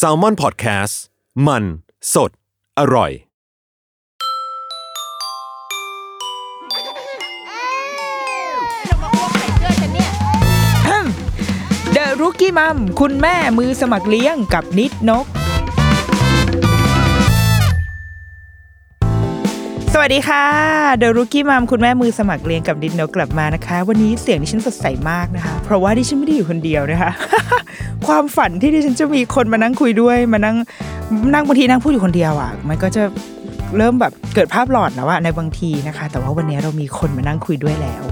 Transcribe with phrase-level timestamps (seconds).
[0.00, 0.94] s a l ม o n PODCAST
[1.46, 1.64] มัน
[2.14, 2.30] สด
[2.78, 3.12] อร่อย
[11.92, 15.26] เดรุกี้มัมคุณแม่มือสมัครเลี้ยงกับนิดนก
[19.94, 20.44] สวัสดีค่ะ
[20.98, 27.10] เดรุกี้มัมคุณแม่มือสมัครเลี้ยงกับนิดนกกลับมานะคะ วันนี้เสียงดิฉันสดใสมากนะคะ เพราะว่าดิฉันไม่ได้อยู่คนเดียวนะคะ
[28.06, 30.56] ความฝันที่ดิฉันจะมีคนมานั่งคุยด้วยมานั่ง
[31.34, 33.02] นั่งบางทีนั่งพูดอยู่คนเดียวอะ มันก็จะ
[33.76, 38.02] เริ่มแบบเกิดภาพหลอนแล้วอะในบางทีนะคะ แต่ว่าวันนี้เรามีคนมานั่งคุยด้วยแล้ว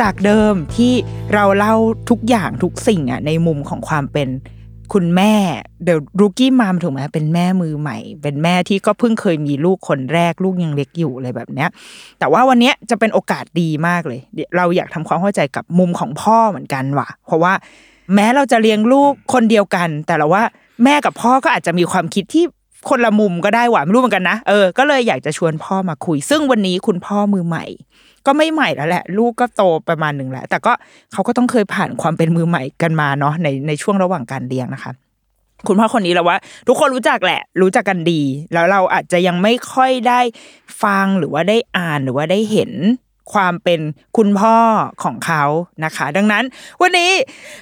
[0.00, 0.92] จากเดิมที่
[1.34, 1.74] เราเล่า
[2.10, 4.28] ทุกอย่างทุกสิ่งอะในมุมของความเป็น
[4.92, 5.32] คุณแม่
[5.84, 11.68] เดี๋ยวรูกี้มามถูกไหมเป็นแม่มือใหม่ เป็นแม่ที่ก็เพิ่งเคยมีลูกคนแรกลูกยังเล็กอยู่อะไรแบบเนี้ย
[12.18, 14.20] แต่ว่าวันเนี้ยจะเป็นโอกาสดีมากเลย
[14.56, 17.52] เราอยากทำความเข้าใจกับมุมของพ่อเหมือนกันว่ะ เพราะว่า
[18.14, 20.42] แม้เราจะเลี้ยงลูกคนเดียวกัน แต่เราว่า
[20.84, 22.44] แม่กับพ่อก็อาจจะมีความคิดที่
[22.88, 27.64] คนละมุมก็ได้หว่ะไม่รู้เหมือนกันนะเออก็เลยอยากจะชวนพ่อมาคุย ซึ่งวันนี้คุณพ่อมือใหม่
[28.26, 30.72] ก็ไม่ใหม่แล้วแหละ ลูกก็โตประมาณหนึ่งแหละแต่ก็
[31.12, 34.92] เขาก็ต้องเคยผ่านความเป็นมือใหม่กันมาเนาะในในช่วงระหว่างการเลี้ยงนะคะ
[35.68, 36.38] คุณพ่อคนนี้เราว่า
[36.68, 38.22] ทุกคนรู้จักแหละ รู้จักกันดี
[38.52, 40.20] แล้วเราอาจจะยังไม่ค่อยได้
[40.82, 42.72] ฟังหรือว่าได้อ่านหรือว่าได้เห็น
[43.32, 43.80] ความเป็น
[44.16, 44.56] คุณพ่อ
[45.02, 45.44] ของเขา
[45.84, 46.44] นะคะ ดังนั้น
[46.80, 47.12] วันนี้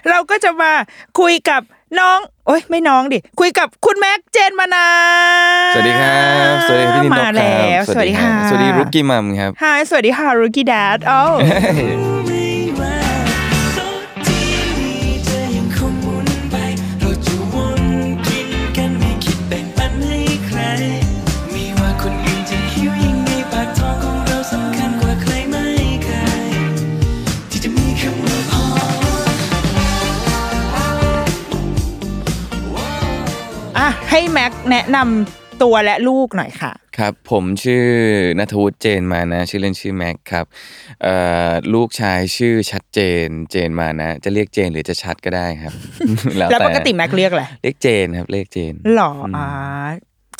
[0.09, 0.73] เราก็จะมา
[1.21, 1.63] คุยกับ
[1.99, 4.89] น้อง โอ้ยไม่น้องดิ คุยกับคุณแม็กเจนมานา
[5.75, 11.21] สวัสดีครับ สวัสดีพี่นินนมาท์คแล้รับวสวัสดีครัค่ะบสวัสดีรุกกี้มัมครับฮายสวัสดีค่ะรุกี้แดดโอ้
[34.11, 37.85] ให้แม็กแนะนำตัวและลูกหน่อยค่ะ ครับผมชื่อ
[38.39, 40.47] นัทวุฒิเจนมานะ ชื่อเล่นชื่อแม็กครับ
[41.03, 41.17] เอ่
[41.49, 45.73] อลูกชายชื่อชัดเจนเจนมานะ จะเรียกเจนหรือจะชัดก็ได้ครับ
[46.37, 49.47] แล้วแล้วแต่ปกติแม็กเรียกอะไรเรียกเจนครับเรียกเจนหรออ่า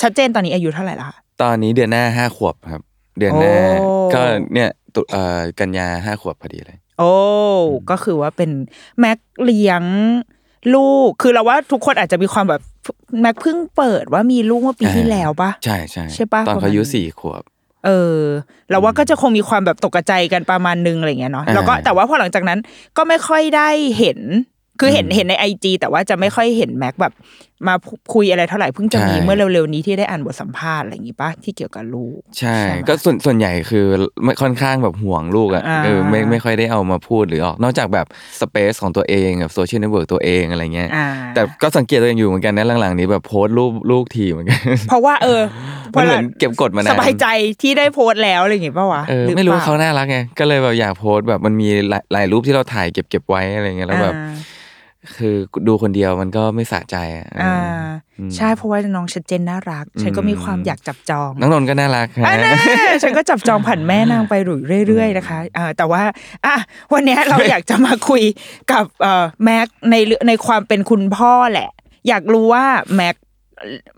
[0.01, 2.81] ชัดเจนตอนนี้อายุเท่าไหร่ละคะตอนนี้เดือนหน้าห้าขวบครับ
[3.19, 4.21] เดือนหน้าโอ้ก็
[4.53, 7.13] เนี่ยตุเอ่อกันยาห้าขวบพอดีเลย โอ้
[7.89, 8.51] ก็คือว่าเป็น
[8.99, 9.83] แม็กเลี้ยง
[10.75, 12.61] ลูกคือเราว่าทุกคนอาจจะมีความแบบ
[13.21, 17.43] แม็กเพิ่งเปิดว่ามีลูกเมื่อปีที่แล้วปะใช่ใช่ใช่ปะตอนประมาณเขาอายุนั้นสี่ขวบ
[17.85, 18.21] เออ
[18.69, 22.59] เราว่าก็จะคงมีความแบบตกใจกันประมาณนึงอะไรเงี้ยเนาะอ่าแล้วก็แต่ว่าพอหลังจากนั้น
[22.97, 24.19] ก็ไม่ค่อยได้เห็น
[24.79, 27.13] คือเห็นอืมเห็นในไอจีแต่ว่าจะไม่ค่อยเห็นแม็กแบบ
[27.67, 27.75] มา
[28.13, 33.85] คุยอะไรเท่าไหร่เพิ่งจะมีใช่เมื่อเร็วๆนี้ที่ได้อ่านบทสัมภาษณ์อะไรอย่างงี้ปะที่เกี่ยวกับลูก ใช่ใช่ไหมก็ส่วนส่วนใหญ่คือ
[34.23, 38.05] ไม่ค่อนข้างแบบห่วงลูกอะอ่าเออไม่ไม่ค่อยได้เอามาพูดหรือออก นอกจากแบบ
[38.41, 45.41] space ของตัวเองแบบ social network ตัวเองอะไรเงี้ยอ่าแต่ก็สังเกตตัวเองอยู่เหมือนกันนะหลังๆนี้แบบโพสต์รูปลูกทีเหมือนกัน เพราะว่าเออ
[45.93, 47.25] มันเหมือนเก็บกดมานานสบายใจ
[47.61, 54.35] ที่ได้โพสต์แล้วอะไรอย่างงี้ปะวะเออหอไม่รู้ปล่เขาน่ารักไงก็เลยแบบอยากโพสต์แบบมันมีหลายหลายรูปที่เราถ่ายเก็บเก็บไว้อะไรเงี้ยแล้วแบบอ่า
[55.15, 55.35] คือ
[55.67, 57.57] ดูคนเดียวมันก็ไม่สะใจอะเอออ่า
[58.19, 62.53] อืมใช่เพราะว่าน้องชัดเจนน่ารัก ฉันก็มีความอยากจับจองน้องนนท์ก็น่ารักฮะอันน่ะ
[63.03, 64.33] ฉันก็จับจองผ่านแม่นางไป
[64.87, 66.03] เรื่อยๆนะคะอ่าแต่ว่า
[66.45, 66.55] อะ
[66.93, 68.23] วันเนี้ยเราอยากจะมาคุย
[68.71, 71.69] กับเอ่อแม็กในเรื่องในความเป็นคุณพ่อแหละ
[72.07, 73.15] อยากรู้ว่าแม็ก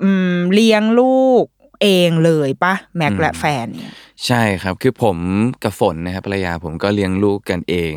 [0.04, 1.44] อืมเลี้ยงลูก
[1.84, 3.94] เองเลยปะแม็กและแฟนเนี่ย
[4.28, 5.18] ใช่ครับคือผม
[5.64, 7.94] กับฝนนะครับภรรยาผมก็เลี้ยงลูกกันเอง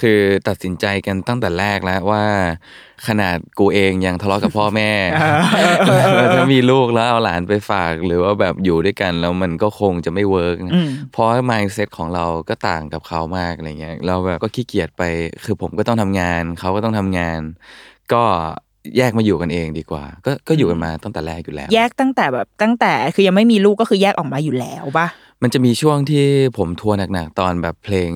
[0.00, 2.24] คือตัดสินใจกันตั้งแต่แรกแล้วว่า
[3.06, 4.92] ขนาดกูเองยังทะเลาะกับพ่อแม่
[6.16, 15.02] แล้วถ้ามีลูกแล้วเอาหลานไปฝาก หรือว่าแบบอยู่ด้วยกันแล้วมันก็คงจะไม่ work นะอืมเพราะ mindset ของเราก็ต่างกับเขามากอะไรเงี้ยเราแบบก็ขี้เกียจไป
[15.44, 17.40] คือผมก็ต้องทำงานเขาก็ต้องทำงาน
[18.12, 18.24] ก็
[18.96, 25.06] แยกมาอยู่กันเองดีกว่า ก็ก็อยู่กันมาตั้งแต่แรกอยู่แล้ว แยกตั้งแต่แบบตั้งแต่คือยังไม่มีลูกก็คือแยกออกมาอยู่แล้วปะ
[25.42, 26.24] มันจะมีช่วงที่
[26.58, 28.12] ผมทัวร์หนักๆ ตอนแบบเพลง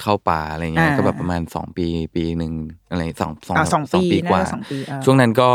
[0.00, 1.86] เข้าป่าอะไรเงี้ย อ่าก็แบบประมาณสองปี
[2.16, 2.52] ปีหนึ่ง
[2.90, 5.50] อะไรสองสองอ่าสองปีกว่า น่าจะสองปีอ่าช่วงนั้นก็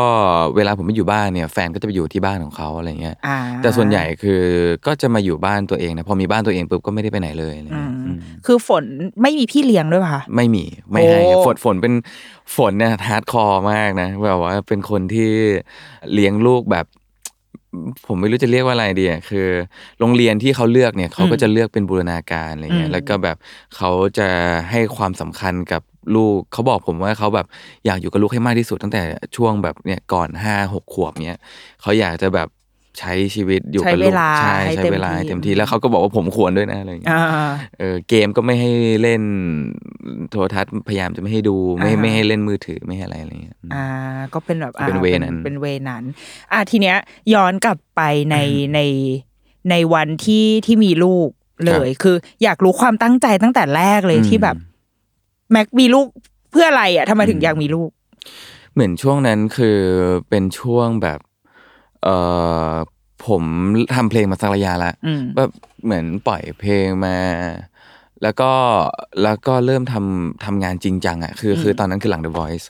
[0.55, 4.41] เวลาผมไม่อยู่บ้านเนี่ย แฟนก็จะไปอยู่ที่บ้านของเขาอะไรเงี้ย อ่า แต่ส่วนใหญ่คือ
[4.87, 8.83] ก็จะมาอยู่บ้านตัวเองนะพอมีบ้านตัวเองปุ๊บก็ไม่ได้ไปไหนเลยอะไรอืเงี้ยมอืมคือฝน
[9.21, 11.93] ไม่มีพี่เลี้ยงด้วยป่ะคะ ไม่มีไม่ให้โอ้ ฝนฝนเป็น
[12.55, 15.29] ฝนเนี่ย hardcore มากนะแบบว่าเป็นคนที่
[16.13, 16.85] เลี้ยงลูกแบบ
[18.07, 19.47] ผมไม่รู้จะเรียกว่าอะไรดีอะคือ
[19.99, 23.37] โรงเรียนที่เขาเลือกเนี่ยเขาก็จะเลือกเป็นบูรณาการอะไรเงี้อืยมแล้วก็แบบ
[23.75, 24.27] เขาจะ
[24.71, 25.81] ให้ความสำคัญกับ
[26.15, 27.47] ลูกเขาบอกผมว่าเขาแบบ
[27.85, 29.01] อยากอยู่กับลูกให้มากที่สุดตั้งแต่
[29.35, 31.39] ช่วงแบบเนี่ยก่อนห้าหกขวบเนี้ย
[31.81, 32.47] เขาอยากจะแบบ
[32.99, 39.23] ใช้ชีวิตอยู่กับลูกใช้เวลาใช่ให้ใช้เต็มเวลาให้ที่เต็มที่แล้วเขาก็บอกว่าผมควรด้วยนะอะไรเงี้ยอ่าเออเกมก็ไม่ให้เล่น
[40.31, 43.85] โทรทัศน์พยายามจะไม่ให้ดูไม่อ่าไม่ให้เล่นมือถือไม่ให้อะไรอะไรเงี้ยอ่า
[44.33, 46.03] ก็เป็นแบบอ่าเป็นเวนั้นเป็นเวนั้น
[46.51, 46.97] อ่าทีเนี้ย
[47.33, 48.01] ย้อนกลับไป
[48.31, 48.37] ใน
[48.73, 48.79] ใน
[49.69, 51.29] ในวันที่ที่มีลูก
[51.65, 54.55] เลย คือ อยากรู้ความตั้งใจตั้งแต่แรกเลยที่แบบ
[55.51, 56.07] แม็กมีลูก
[56.51, 57.89] เพื่ออะไรอะทำไมถึงอยากมีลูก
[58.73, 59.79] เหมือนช่วงนั้นคือ
[60.29, 61.19] เป็นช่วงแบบ
[62.03, 62.07] เอ
[62.71, 62.73] อ
[63.27, 63.43] ผม
[63.95, 65.51] ทำเพลงมาสักระยะละอืมแบบ
[65.83, 67.17] เหมือนปล่อยเพลงมา
[68.23, 68.51] แล้วก็
[69.23, 72.65] แล้วก็เริ่มทำทำงานจริงจังอะคือคือตอนนั้นคือหลัง The Voice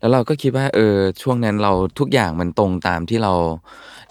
[0.00, 3.32] แล้วเราก็คิดว่าเออช่วงนั้นเราทุกอย่างมันตรงตามที่เรา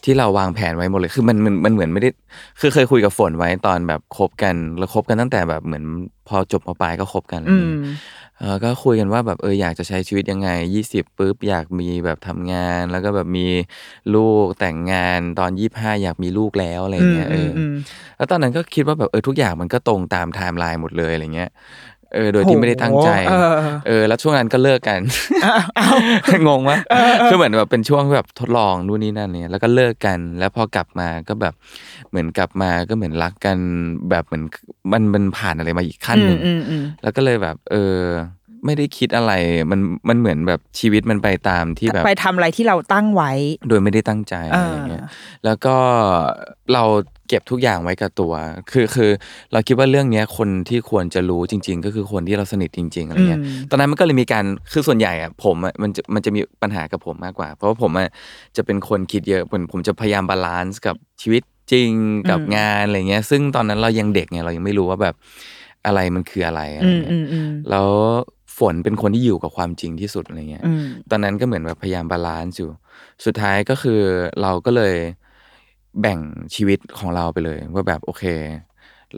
[0.03, 2.09] ที่เราวางแผนไว้หมดเลยคือมันมันมันเหมือนไม่ได้
[2.59, 5.83] คือเคยคุยกับฝนไว้ตอนแบบคบกัน แล้วคบกันตั้งแต่แบบเหมือน
[6.27, 7.97] พอจบมปลายก็คบกันอะไรอือย่างมเงี้ย
[8.39, 13.47] เออก็คุยกันว่าแบบเอออยากจะใช้ชีวิตยังไงยี่สิบปุ๊บอยากมีแบบทำงาน แล้วก็แบบมี
[14.15, 17.75] ลูกแต่งงานตอนยี่ห้าอยากมีลูกแล้วอะไรเงี้ยเอออม
[18.17, 21.49] แล้วตอนนั้นก็คิดว่าแบบเออทุกอย่างมันก็ตรงตามไทม์ไลน์หมดเลยอะไรเงี้ย
[22.13, 23.53] เออโดยที่ไม่ได้ตั้งใจโหเออ
[23.87, 25.01] เออแล้วช่วงนั้นก็เลิกกัน
[26.47, 26.77] งงวะ
[27.25, 31.53] คือเหมือนแบบเป็นช่วงแบบทดลองนู่นนี่นั่นเนี่ยแล้วก็เลิกกัน แล้วพอกลับมาก็แบบ
[32.09, 33.57] เหมือนกลับมาก็เหมือนรักกัน
[34.09, 34.43] แบบเหมือน
[34.91, 37.97] มันมันผ่านอะไรมาอีกขั้นหนึ่งอืมอืมแล้วก็เลยแบบ เออ
[38.65, 39.31] ไม่ได้คิดอะไร
[39.71, 39.79] มัน
[40.09, 43.31] มันเหมือนแบบชีวิตมันไปตามที่แบบไปทำอะไรที่เราตั้งไว้
[43.69, 45.03] โดยไม่ได้ตั้งใจอ่าอะไรเงี้ย
[45.45, 45.75] แล้วก็
[46.73, 46.83] เรา
[47.29, 48.33] เก็บทุกอย่างไว้กับตัว
[48.71, 49.11] คือคือ
[49.51, 58.09] เราคิดว่าเรื่องเนี้ยคนที่ควรจะรู้จริง ๆ ก็คือคนที่เราสนิทจริง ๆอะไรเงี้ยอืมตอนนั้นมันก็เลยมีการคือส่วนใหญ่อะผมอะมันจะมันจะมีปัญหากับผมมากกว่า เพราะว่าผมอะ
[58.57, 61.91] จะเป็นคนคิดเยอะผมผมจะพยายาม balance กับชีวิตจริง
[62.29, 65.15] กับงานอะไรเงี้ย ซึ่งตอนนั้นเรายังเด็กไงเรายังไม่รู้ว่าแบบ
[65.85, 67.89] อะไรมันคืออะไรอะไรอืมเงี้อืยมอืมแล้ว
[68.57, 72.71] ฝนเป็นคนที่อยู่กับความจริงที่สุดอะไรเงี้ยอืมตอนนั้นก็เหมือนแบบพยายาม balance อยู่
[73.25, 74.01] สุดท้ายก็คือ
[74.41, 74.95] เราก็เลย
[76.01, 76.19] แบ่ง
[76.55, 78.23] ชีวิตของเราไปเลย ว่าแบบโอเค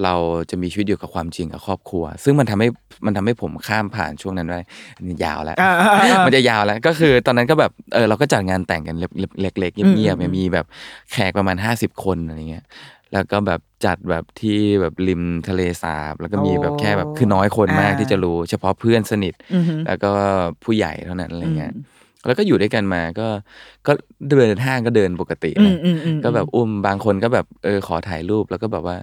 [0.04, 0.16] เรา
[0.50, 2.68] จะมีชีวิตอยู่กับความจริงกับครอบครัว ซึ่งมันทำให้
[3.06, 4.60] มันทำให้ผมข้ามผ่านช่วงนั้นได้
[4.98, 8.96] อันนี้ยาวแล้วอ่าอ่าอ่ามันจะยาวแล้ว ก็คือตอนนั้นก็แบบเออเราก็จัดงานแต่งกัน
[9.42, 10.66] เล็กๆเงียบอืมๆมีแบบ
[11.12, 12.64] แขกประมาณห้าสิบคนอะไรเงี้ย
[13.16, 20.12] แล้วก็แบบจัดแบบที่แบบริมทะเลสาบ แล้วก็มีแบบแค่แบบคือน้อยคนมากที่จะรู้ เฉพาะเพื่อนสนิทอือหือแล้วก็
[20.64, 21.74] ผู้ใหญ่เท่านั้นอะไรเงี้ย
[22.26, 23.28] แล้วก็อยู่ด้วยกันมาก็
[23.88, 23.92] ก็
[24.30, 28.98] เดินห้างก็เดินปกติอืนะมอืมอืมก็แบบอุ้มบางคนก็แบบเออขอถ่ายรูปแล้วก็แบบว่า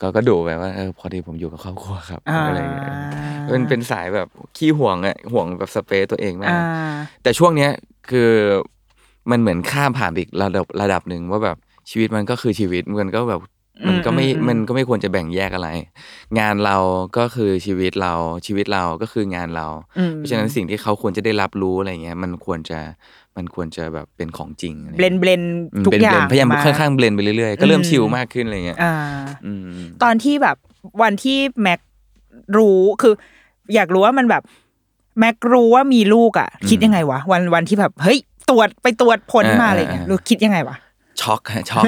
[0.00, 2.84] ก็ก็ดูไปว่าเออพอดีผมอยู่กับครอบครัวครับอ่าอะไรเงี้ย
[3.52, 6.64] มันเป็นสายแบบขี้ห่วงอะห่วงแบบสเปซตัวเองมาอ่าก
[7.22, 7.70] แต่ช่วงเนี้ย
[8.10, 8.30] คือ
[9.30, 11.56] มันเหมือนข้ามผ่านไปอีกระดับระดับหนึ่งว่าแบบ
[11.90, 13.40] ชีวิตมันก็คือชีวิตมันก็แบบ
[13.88, 15.68] มันก็ไม่อืมอืมมันก็ไม่ควรจะแบ่งแยกอะไร
[16.38, 16.76] งานเรา
[17.18, 18.14] ก็คือชีวิตเรา
[18.46, 19.66] ชีวิตเราก็คืองานเรา
[19.98, 22.78] อืมเพราะฉะนั้นสิ่งที่เขาควรจะได้รับรู้อะไรเงี้ย มันควรจะ
[23.36, 25.42] มันควรจะแบบเป็นของจริงอะไรเบลงี้ยนเบลน
[25.74, 28.94] อืมทุกเป็นอย่างเบลนพยายามมาค่อนข้างเบลนไปเรื่อยๆ ก็เริ่มอืมชิลมากขึ้นอะไรเงี้ยอ่า
[29.46, 30.56] อืมตอนที่แบบ
[31.02, 31.80] วันที่แม็ก
[32.56, 33.14] รู้ คือ
[33.74, 34.42] อยากรู้ว่ามันแบบ
[35.18, 38.18] แม็กรู้ว่ามีลูกอะ คิดยังไงวะ วันวันที่แบบ เฮ้ย
[38.50, 40.76] ตรวจไปตรวจผลมาอะไรเงี้ยรู้คิดยังไงวะ
[41.20, 41.84] ช็อกฮะช็อก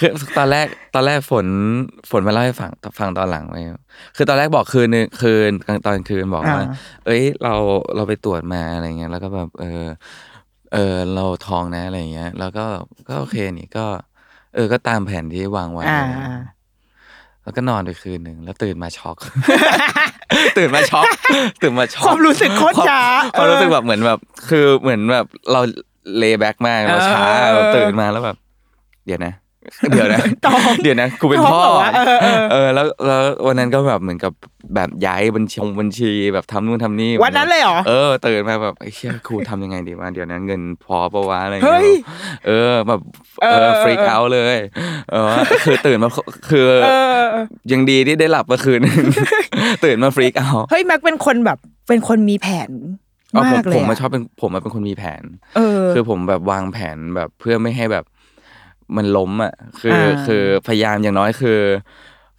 [0.00, 1.46] คือตอนแรกตอนแรกฝน
[2.10, 3.60] ฝนมาเล่าให้ฟังฟังตอนหลังไว้
[4.16, 6.66] คือตอนแรกบอกคืนนึงคืนกลางตอนคืนบอกว่าอ่า
[7.06, 7.54] เอ้ยเรา
[7.96, 9.84] เราไปตรวจมาอะไรเงี้ยแล้วก็แบบเออ
[10.72, 12.64] เออเราท้องนะอะไรเงี้ย แล้วก็
[13.08, 13.86] ก็โอเคนี่ก็
[14.54, 16.44] เออก็ตามแผนที่วางไว้อ่าอะไรเงี้ย
[17.42, 19.16] แล้วก็นอนไปคืนหนึ่งแล้วตื่นมาช็อก
[20.58, 21.04] ตื่นมาช็อก
[21.62, 23.02] ตื่นมาช็อกความรู้สึกโคตรช้า
[23.38, 24.18] ความรู้สึกแบบเหมือนแบบ
[24.48, 25.60] คือเหมือนแบบเรา
[26.18, 28.36] laid back มากเราช้าเออเราตื่นมาแล้วแบบ
[29.06, 29.32] เดี๋ยวนะ
[29.90, 34.32] เดี๋ยวนะท้องเดี๋ยวนะกูเป็นท้องพ่อเหรอวะเออเออเออ แล้วแล้ววันนั้นก็แบบเหมือนกับ
[34.74, 41.98] แบบย้ายบัญชีบัญชีแบบทำนู่นทำนี่วันนั้นเลยเหรอเออตื่นมาแบบไอ้เชี่ยกูทำยังไงดีวะเดี๋ยวนั้นเงินพอปะวะอะไรเฮ้เงี้ยย
[42.46, 43.00] เออแบบ
[43.42, 44.58] เอเออ freak outเลย
[45.12, 45.32] เออ
[45.64, 46.10] คือตื่นมา
[46.50, 46.88] คือเอ
[47.22, 47.26] อ
[47.72, 48.80] ยังดีที่ได้หลับเมื่อคืน
[49.84, 53.01] ตื่นมา freak out เฮ้ยแม็กเป็นคนแบบเป็นคนมีแผนเอาผ
[53.40, 55.22] มมากเลยผมมาอะชอบเป็นผมมาเป็นคนมีแผน
[55.56, 58.04] เออ คือผมแบบวางแผนแบบเพื่อไม่ให้แบบ
[58.96, 61.60] มันล้มอะ คืออ่าคือพยายามอย่างน้อยคือ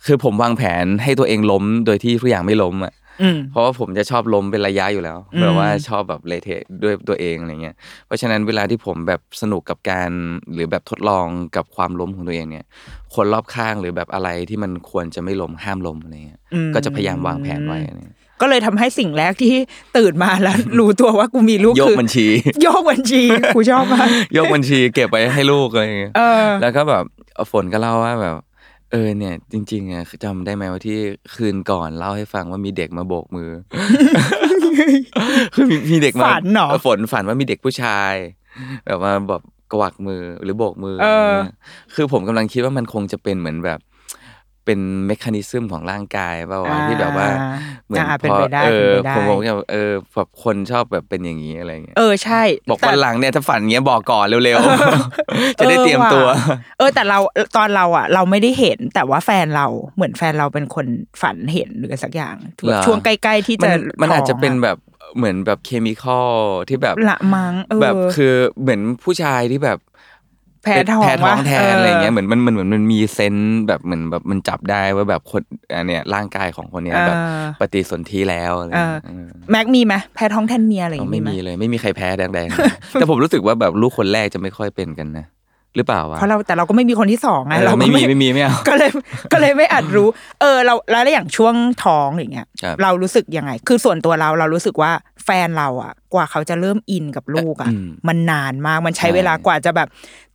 [0.06, 10.10] คือผมวางแผนให้ตัวเองล้มโดยที่ทุกอย่างไม่ล้มอะอืมเพราะว่าผมจะชอบล้มเป็นระยะอยู่แล้วอืมแบบว่าชอบแบบเละเทะด้วยตัวเองอะไรเงี้ย เพราะฉะนั้นเวลาที่ผมแบบสนุกกับการ
[10.54, 12.66] หรือแบบทดลองกับความล้มของตัวเองเนี่ย
[13.16, 19.56] คนรอบข้างหรือแบบอะไรที่มันควรจะไม่ล้มห้ามล้มอะไรเงี้ยอืมก็จะพยายามวางแผนไว้อะไรเงี้ย ก็เลยทำให้สิ่งแรกที่
[19.98, 22.28] ตื่นมาแล้วรู้ตัวว่ากูมีลูกโยกคือบัญชี
[22.62, 23.24] โยกบัญชี
[23.56, 27.04] กูชอบมากยกบัญชีเก็บไว้ให้ลูกอะไรเงี้ยเออแล้วก็แบบ
[27.52, 28.36] ฝนก็เล่าว่าแบบ
[28.92, 30.98] เออเนี่ย จริงๆอะจำได้ไหมว่าที่
[31.36, 33.50] คืนก่อนเล่าให้ฟังว่ามีเด็กมาโบกมือ
[35.54, 38.14] คือมีมีเด็กมาฝันเหรอฝนฝันว่ามีเด็กผู้ชาย
[38.86, 39.42] แบบมาแบบ
[39.74, 41.56] กวักมือหรือโบกมือเอออะไรเงี้ย
[41.96, 43.80] คือผมกำลังคิดว่ามันคงจะเป็นเหมือนแบบ
[44.66, 47.28] เป็นเมคานิซึมของร่างกายเปล่าวะที่แบบว่า
[47.86, 56.38] เหมือนอ่าเป็นพอไปได้เออเป็นไปได้ผมบอกว่าเออแบบคนชอบแบบเป็นอย่างนี้อะไรเงี้ยเออใช่ บอกแต่วันหลังเนี่ยถ้าฝันเงี้ยบอกก่อนเร็วๆ จะได้เตรียมตัวออว่ะ
[56.78, 57.20] เออ แต่เรา
[57.58, 60.86] ตอนเราอะ เราไม่ได้เห็นแต่ว่าแฟนเราเหมือนแฟนเราเป็นคน
[61.22, 64.78] ฝันเห็นหรืออะไรสักอย่างเหรอช่วงใกล้ๆที่มัจะนมันอาจจะเป็นท้งแบบ
[65.18, 66.34] เหมือนแบบเคมีคอล
[66.70, 69.78] ที่แบบละมังเออแบบคือเหมือนผู้ชายที่แบบ
[70.64, 75.42] แพ้ท้องแพ้ท้องวะแทนอะไรเงี้ยเหมือนมันมันเหมือนมันมีเซนส์แบบเหมือนแบบมันจับได้ว่าแบบคน
[75.76, 85.28] อันเนี้ยร่างกายของคนเนี้ยแบบเออปฏิสนธิแล้วอะไรเออเงี้ยเออแม็กมีไหมแพ้ท้องแทนเมียอะไรอย่างเอางี้ไม่ไหมมีเลยไม่มีใครแพ้แดงๆแต่ผมรู้สึกว่าแบบลูกคนแรกจะไม่ค่อยเป็นกันนะ
[85.76, 88.90] หรือเปล่าวะเพราะเราแต่เราก็ไม่มีคนที่สองไงเออเราก็ไม่มีไม่มีไม่เอาก็เลย
[89.34, 90.08] ก็เลยไม่อาจรู้
[90.42, 94.92] เออ เราแล้วอย่างช่วงท้องอย่างเงี้ยครับเรารู้สึกยังไง คือส่วนตัวเราเรารู้สึกว่า
[95.26, 99.88] แฟนเราอะ กว่าเขาจะเริ่มอินกับลูกอะอืมมันนานมากมันใช้ใช่เวลากว่าจะแบบ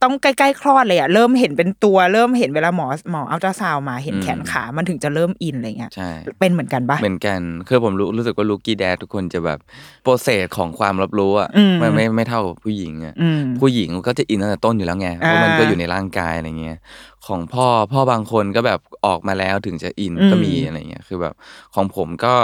[0.03, 9.59] ต้องใกล้ๆคลอดเลยอะเริ่มเห็นเป็นตัวเริ่มเห็นเวลาหมอหมออัลตราซาวน์มาเห็นแขนขามันถึงจะเริ่มอินอะไรเงี้ยใช่เป็นเหมือนกันปะเหมือนกันคือผมรู้รู้สึกว่าลูกี้แดดทุกคนจะแบบ
[10.03, 16.79] โปรเซสของความรับรู้อะอืมมันไม่ไม่เท่ากับผู้หญิงอะอืมผู้หญิงก็จะอินตั้งแต่ต้นอยู่แล้วไงเพราะมันอ่าก็อยู่ในร่างกายอะไรเงี้ย
[17.27, 21.35] ของพ่อพ่อบางคนก็แบบออกมาแล้วถึงจะอินอืมก็มีอะไรเงี้ยคือแบบ
[21.75, 22.35] ของผมก็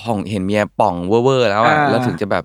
[0.00, 2.44] ของเห็นเมียป่องเวอร์ๆแล้วอะอ่าแล้วถึงจะแบบ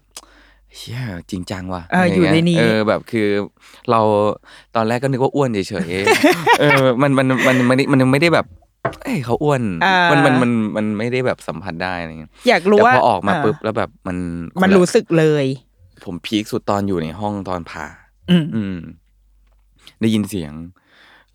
[0.75, 3.27] เชี่ยจริงจังว่ะเอออะไรอยู่ในเงี้ยนี้เออแบบคือ
[3.91, 4.01] เรา
[4.75, 8.45] ตอนแรกก็นึกว่าอ้วนเฉยๆเออมันมันมันมันมันมันไม่ได้แบบ
[9.03, 14.17] เอ้ยเขาอ้วนอ่ามัมันมันมันมันไม่ได้แบบสัมผัสได้อะไรเงี้ยอยากรู้แต่ว่าพอออกมาเปุ๊บแล้วแบบมัน
[14.61, 15.45] มันคละรู้สึกเลย
[16.05, 17.85] ผมพีคสุดตอนอยู่ในห้องตอนผ่า
[18.31, 18.77] อืมอืม
[20.01, 20.53] ได้ยินเสียง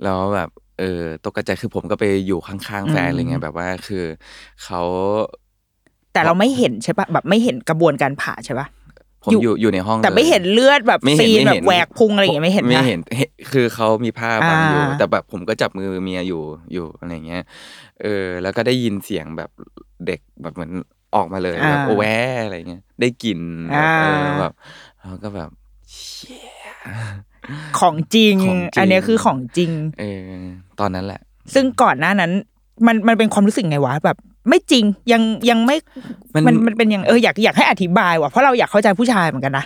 [0.03, 4.05] แล้วแบบ เออตกกระจายคือผมก็ไปอยู่ข้างๆแฟนอะไรเงี้ยแบบว่าคือ
[4.65, 4.81] เขา
[6.17, 8.67] แต่เราไม่เห็นใช่ปะแบบไม่เห็นกระบวนการผ่าใช่ปะ
[9.25, 16.43] ผมอยู่อยู่อยู่ในห้องแต่ไม่ลยเห็นเลือดแบบไม่เห็นซีนไม่แบเห็บแหวกพุงอะไรอย่างเงี้ยไม่เห็นไม่นะเห็นเห็นคือเขามีผ้าบังอยู่อ่าแต่แบบผมก็จับมือเมียอยู่
[16.73, 17.43] อยู่อะไรเงี้ย
[18.03, 19.51] เออ แล้วก็ได้ยินเสียงแบบ
[20.07, 20.71] เด็กแบบเหมือน
[21.15, 22.05] ออกมาเลยแบบโอแว
[22.45, 24.53] อะไรเงี้ยได้กลิ่นแบบเออแบบ
[24.99, 25.51] แล้วก็แบบ
[25.93, 26.67] เชี่ย
[27.79, 29.71] ของจริงของจริง อันเนี้ยคือของจริง
[30.01, 30.21] เออ
[30.81, 31.21] ตอนนั้นแหละ
[31.55, 32.33] ซึ่งก่อนหน้านั้น
[32.87, 34.17] มันมันเป็นความรู้สึกไงวะแบบ
[34.49, 35.77] ไม่จริงยังยังไม่
[36.35, 39.65] มันมันมันเป็นยังเอออยากอยากให้อธิบายว่ะเพราะเราอยากเข้าใจผู้ชายเหมือนกันนะ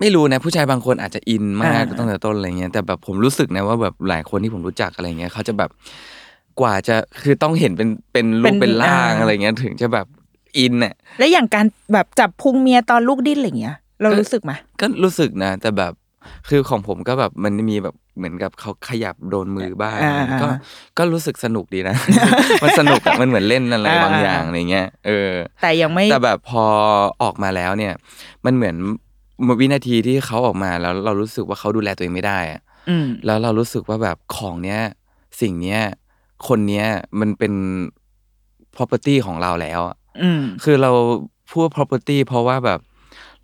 [0.00, 5.70] ไม่รู้นะผู้ชายบางคนอาจจะอินมากอ่าตั้งแต่ต้นอะไรเงี้ยแต่แบบผมรู้สึกนะว่าแบบหลายคนที่ผมรู้จักอะไรเงี้ยเขาจะแบบ
[6.60, 10.06] กว่าจะคือต้องเห็นเป็นเป็นรูปเป็นร่างอะไรเงี้ยถึงจะแบบ
[10.58, 15.92] อินเนี่ยและอย่างการแบบจับพุงเมียตอนลูกดิ้นอะไรเงี้ยเรารู้สึกไหมก็รู้สึกนะ แต่แบบ
[16.48, 20.48] คือของผมก็แบบมันมีแบบเหมือนกับเขาขยับโดนมือบ้างอ่าก็
[20.98, 21.96] ก็รู้สึกสนุกดีนะ
[22.62, 26.64] มันสนุกอะมันเหมือนเล่นอะไรอ่าบางอย่างอะไรเงี้ยเออ แต่ยังไม่แต่แบบพอ
[27.22, 27.94] ออกมาแล้วเนี่ย
[28.44, 28.76] มันเหมือน
[29.60, 34.80] วินาทีที่เขาออกมาแล้วเรารู้สึกว่าเขาดูแลตัวเองไม่ได้อะอืมแล้วเรารู้สึกว่าแบบของเนี้ย
[35.40, 35.80] สิ่งเนี้ย
[36.48, 36.86] คนเนี้ย
[37.20, 37.52] มันเป็น
[38.76, 40.90] property ของเราแล้วอะอืมคือเรา
[41.52, 42.80] พูด property เพราะว่าแบบ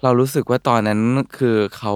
[0.02, 1.00] เรารู้สึกว่าตอนนั้น
[1.38, 1.94] คือเขา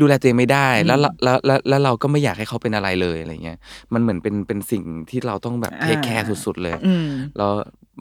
[0.00, 3.58] ดูแลตัวเองไม่ได้แล้วเราแล้วแล้วแล้วเราก็ไม่อยากให้เขาเป็นอะไรเลยอะไรเงี้ย
[3.92, 7.50] มันเหมือนเป็นเป็นสิ่งที่เราต้องแบบเทคแคร์อ่าสุดๆเลยอืมแล้ว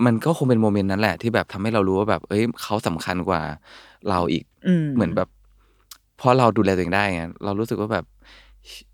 [0.05, 3.41] มันก็คงเป็นโมเมนต์นั้นแหละ ที่แบบทำให้เรารู้ว่าแบบเอ้ยเขาสำคัญกว่า
[4.09, 5.29] เราอีกอืมเหมือนแบบ
[6.17, 8.05] เพราะเราดูแลตัวเองได้ไงเรารู้สึกว่าแบบ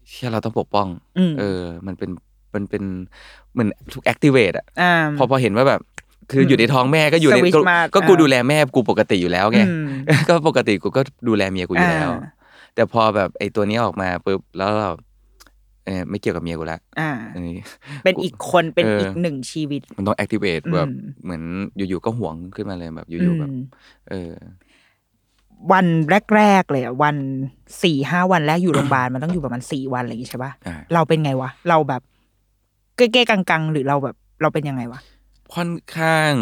[0.09, 2.09] เชื่อเราต้องปกป้องอืมเออ มันเป็น
[2.53, 2.83] มันเป็น
[3.53, 5.81] เหมือนทุกแอคทีเวตอะอ่าพอพอเห็นว่าแบบ
[6.31, 9.87] คืออยู่ในท้องแม่ก็อยู่ในสวิตช์ก็มาก็กูอ่าดูแลแม่กูปกติอยู่แล้วไงอืม
[10.29, 12.29] ก็ปกติกูก็ดูแลเมียกูอยู่แล้วอ่า
[12.75, 14.91] แต่พอแบบไอ้ตัวนี้ออกมาปุ๊บแล้วเรา
[15.85, 17.55] เออไม่เกี่ยวกับเมียกูละอ่าเออ
[18.03, 20.87] เป็นอีกคนเป็นเอออีอีกหนึ่งชีวิต มันต้องแอคทีเวตอืมแบบ
[21.23, 21.43] เหมือน
[21.75, 23.63] อยู่ๆก็ห่วงขึ้นมาเลยแบบอยู่ๆแบบอืม
[24.09, 24.31] เออ
[25.71, 25.85] วัน
[26.35, 27.15] แรกๆเลยอะวัน
[27.83, 32.01] สี่ห้าวันแรกอยู่โรงพยาบาลมันต้องอยู่ประมาณสี่วันอะไรอย่างงี้ใช่ปะอ่าเราเป็นไงวะ เราแบบ
[32.95, 34.99] เก้ๆกังๆ หรือเราแบบ เราเป็นยังไงวะ
[35.55, 36.33] ค่อนข้าง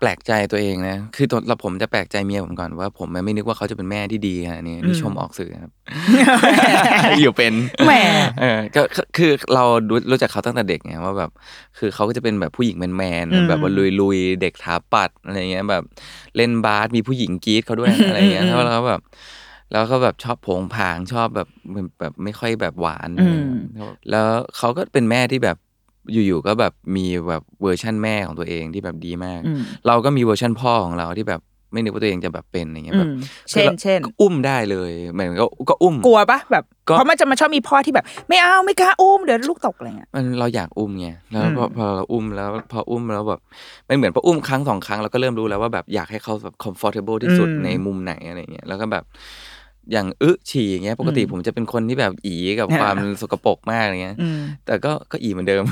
[0.00, 5.72] แปลกใจตัวเองนะ คือตอนเราผมจะแปลกใจเมียผมก่อนว่า ผมไม่นึกว่าเขาจะเป็นแม่ที่ดีขนาดนี้นี่ชมออกสื่อครับ
[7.20, 7.52] อยู่เป็น
[7.86, 7.92] แหม
[8.40, 11.30] เออก็ก็คือเรารู้รู้จักเขาตั้งแต่เด็กไงว่าแบบ
[11.78, 15.84] คือเขาก็จะเป็นแบบผู้หญิงแมนอืมๆแบบว่าลุยๆเด็กถาปัดอะไรเงี้ยแบบ
[16.36, 19.00] เล่นบาสมีผู้หญิงกรี๊ดเขาด้วยอะไรเงี้ยแล้วแล้วก็แบบ
[19.72, 21.48] แล้วก็แบบชอบโผงผางชอบแบบ
[22.00, 23.44] แบบไม่ค่อยแบบหวานอืม
[24.10, 25.56] แล้วเขาก็เป็นแม่ที่แบบ
[26.12, 31.42] อยู่ๆก็แบบมีแบบเวอร์ชั่นแม่ของตัวเองที่แบบดีมากอืมเราก็มีเวอร์ชั่นพ่อของเราที่แบบ
[31.72, 43.40] ไม่นึกว่าตัวเองจะแบบเป็นอย่างเงี้ยอืแบบมเช่นเช่นก็อุ้มได้เลยเหมือนก็ก็อุ้มกลัวปะแบบก็เพราะมันจะมาชอบมีพ่อที่แบบ ไม่เอาไม่กล้าอุ้มเดี๋ยวลูกตกอะไรเงี้ยมันเราอยากอุ้มไงแล้วพออืมพอเราอุ้มแล้วพออุ้มแล้วแบบ
[43.88, 49.04] มันเหมือนพออุ้มครั้งสองครั้งเราก็เริ่มรู้แล้วว่าแบบอยากให้เขาแบบ comfortable ที่สุดอืมในมุมไหนอะไรเงี้ยแล้วก็แบบ
[49.92, 55.64] อย่างอึฉี่อย่างเงี้ยปกติอืมผมจะเป็นคนที่แบบอีกับอ่าความสกปรกมากอะไรเงี้ยอืมแต่ก็ก็อีเหมือนเดิม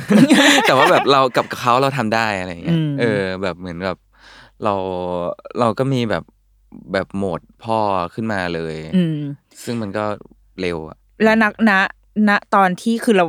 [0.67, 3.99] แต่ว่าแบบเรากับเขาเราทำได้อะไรเงี้ยอืมเออ แบบเหมือนแบบ
[4.65, 4.75] เรา
[5.61, 6.25] เราก็มีแบบ
[6.93, 7.79] แบบโหมดพ่อ
[8.15, 9.19] ขึ้นมาเลยอืม
[9.65, 10.05] ซึ่งมันก็
[10.61, 11.73] เร็วอะแล้วนักณ
[12.29, 13.27] ณตอนที่คือเรา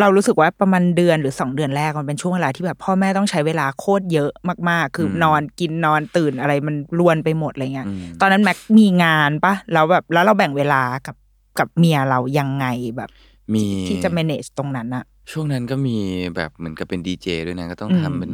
[0.00, 4.30] เรารู้สึกว่าประมาณเดือนหรือสองเดือนแรกมันเป็นช่วงเวลาที่แบบพ่อแม่ต้องใช้เวลาโคตรเยอะ
[4.70, 11.16] มาก ๆ คืออมนอนกินนอนตื่นอะไรมันรวนไปหมดอะไรเงี้ยอืมตอนนั้นแม็กมีงานปะแล้วแบบแล้วเราแบ่งเวลากับ
[11.58, 12.66] กับเมียเรายังไง
[12.96, 13.10] แบบ
[13.54, 15.96] มีที่จะ manage ตรงนั้นอะช่วงนั้นก็มี
[16.36, 18.30] แบบเหมือนกับเป็นดีเจด้วยนะก็ต้องอืมทำเป็น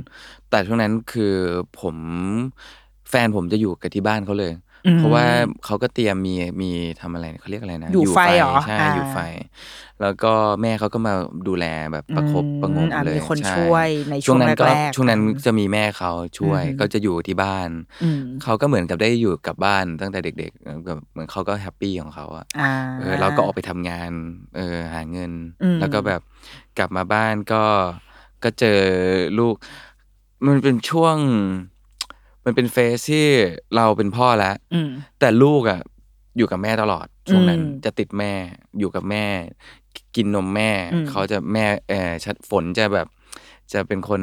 [0.50, 1.34] แต่ช่วงนั้นคือ
[1.80, 1.96] ผม
[3.10, 5.25] แฟนผมจะอยู่กับที่บ้านเขาเลยอืม เพราะว่า
[5.64, 9.19] เขาก็เตรียมมีมีทำอะไรเขาเรียกอะไรนะอยู่ไฟเหรอใช่อ่าอยู่ไฟ
[10.00, 11.14] แล้วก็แม่เขาก็มา
[11.49, 17.69] ดูแลแบบประคบอืมประหงมอะเลยมีคนใช่วยในช่วงนั้นก็แรกๆช่วงนั้นอืมจะมีแม่เขาช่วยอืมก็จะอยู่ที่บ้าน
[18.02, 24.11] อืมเขาก็เหมือนกับได้อยู่กับบ้านตั้งแต่เด็กๆแบบเหมือนเขาก็แฮปปี้ของเขาอะอ่าเออเราก็ออกไปทำงาน
[24.57, 26.21] เออหาเงินอืมแล้วก็แบบ
[26.78, 27.62] กลับมาบ้านก็
[28.45, 28.81] ก็เจอ
[29.38, 29.55] ลูก
[30.47, 31.16] มันเป็นช่วง
[32.47, 33.26] มันเป็นเฟสที่
[33.76, 34.88] เราเป็นพ่อแล้วอืม
[35.21, 35.81] แต่ลูกอะ
[36.37, 38.33] อยู่กับแม่ตลอด ช่วงนั้นอืมจะติดแม่
[38.79, 39.25] อยู่กับแม่
[40.17, 43.07] กินนมแม่อืมเขาจะแม่เออชัดฝนจะแบบ
[43.73, 44.23] จะเป็นคน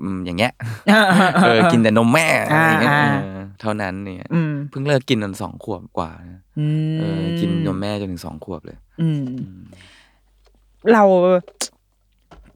[0.00, 0.52] อืมอย่างเงี้ย
[1.44, 9.22] เออกินแต่นมแม่อะไรอย่างเงี้ยอ่าเออเท่านั้นเนี่ยอืมเพิ่งเลิกกินตอนสองขวบกว่านะอืมเออกินนมแม่จนถึงสองขวบเลยอืม
[10.92, 11.02] เรา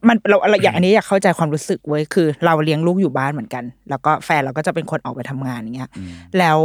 [0.09, 6.09] มันเราเราอยากอันนี้อยากเข้าใจความรู้สึกเว้ยคือ เราเลี้ยงลูกอยู่บ้านเหมือนกัน แล้วก็แฟนเราก็จะเป็นคนออกไปทำงานอย่างเงี้ยอืม
[6.39, 6.59] แล้ว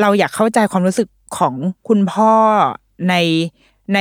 [0.00, 1.08] เราอยากเข้าใจความรู้สึก
[1.38, 1.54] ของ
[1.88, 2.32] คุณพ่อ
[3.08, 3.14] ใน
[3.94, 3.98] ใน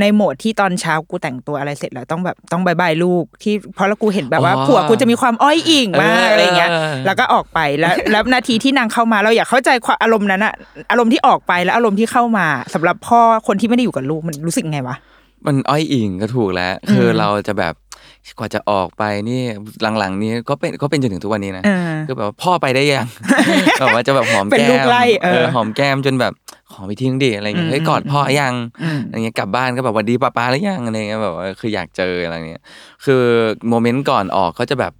[0.00, 10.54] ในโหมดที่ตอนเช้ากูแต่งตัวอะไรเสร็จแล้วต้องแบบต้องบายบายลูกที่เพราะแล้วกูเห็นแบบว่าอ๋อผัวกูจะมีความอ้อยอิงมากเออออะไรเงี้ยเออแล้วก็ออกไปแล้วแล้วนาทีที่นางเข้ามาเราอยากเข้าใจความอารมณ์นั้นอะ
[10.90, 14.96] อารมณ์ที่ออกไปแล้วอารมณ์ที่เข้ามาสำหรับพ่อคนที่ไม่ได้อยู่กับลูกมันรู้สึกไงวะ
[15.46, 17.74] มันอ้อยอิงก็ถูกแล้ว คืออมเราจะแบบ
[18.38, 19.42] กว่าจะออกไปนี่
[19.98, 23.06] หลังๆ นี้ก็เป็นก็เป็นจนถึงทุกวันนี้นะเออคือแบบว่าพ่อไปได้ยัง
[23.80, 26.32] แบบว่าจะแบบหอมเป็นแก้ลูกมไล่เออหอมแก้มจนแบบ
[26.72, 32.62] ขอไปทิ้งดิอะไรเงี้ยอืมเฮ้ยกอดพ่อยังอืมอะไรเงี้ยกลับบ้านก็แบบหวันดีป้าป้าหรือยังอะไรเงี้ยแบบว่าคืออยากเจออะไรเงี้ย
[33.04, 33.22] คือ
[33.68, 34.92] โมเมนต์ก่อนออกเขาจะแบบ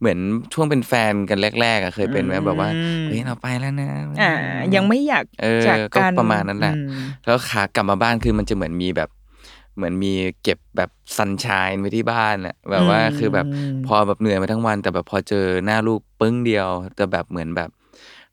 [0.00, 0.18] เหมือน
[0.54, 3.88] ช่วงเป็นแฟนกันแรกๆอะเคยเป็นไหมแบบว่าอืมเฮ้ยเราไปแล้วนะ
[4.20, 4.32] อ่า
[4.74, 9.08] ยังไม่อยากเออจากก็กันประมาณนั้นแหละอืมแล้วขากลับมาบ้านคือมันจะเหมือนมีแบบ
[9.76, 13.46] เหมือนมีเก็บแบบซันชายไว้ที่บ้านอะแบบว่าอืมคือแบบ
[13.86, 17.70] พอแบบเหนื่อยมาทั้งวัน แต่แบบพอเจอหน้าลูกปึ้งเดียวจะแบบเหมือนแบบ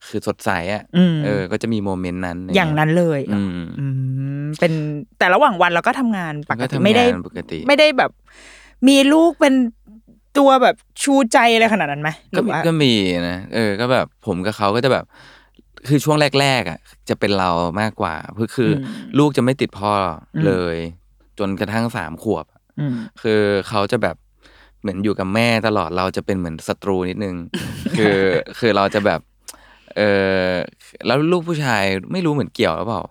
[0.07, 3.49] คือสดใสอะอืมเออ ก็จะมีโมเมนต์นั้น อย่างนั้นเลยอืม
[3.79, 3.85] อื
[4.43, 4.73] มเป็น
[5.19, 8.11] แต่ระหว่างวันเราก็ทำงานปกก็ติทำไม่ได้งานปกติ ไม่ได้แบบ
[8.87, 9.53] มีลูกเป็น
[10.37, 12.93] ตัวแบบชูใจอะไรขนาดนั้นไหมหก็รือมีว่าก็มี
[13.29, 15.05] นะเออ ก็แบบผมกับเขาก็จะแบบ
[15.87, 17.49] คือช่วงแรกๆอะ จะเป็นเรา
[17.81, 19.93] มากกว่าคือคืออมลูกจะไม่ติดพ่อ
[20.35, 20.77] อมเลย
[21.41, 22.45] จนกระทั่งสามขวบ
[22.79, 24.15] อืมคือเขาจะแบบ
[24.81, 27.35] เหมือนอยู่กับแม่ตลอดเราจะเป็นเหมือนศัตรูนิดนึง
[27.97, 28.17] คือ
[28.59, 29.19] คือเราจะแบบ
[29.97, 30.01] เอ
[30.49, 30.51] อ
[31.05, 33.03] แล้วลูกผู้ชายไม่รู้เหมือนเกี่ยวหรือเปล่า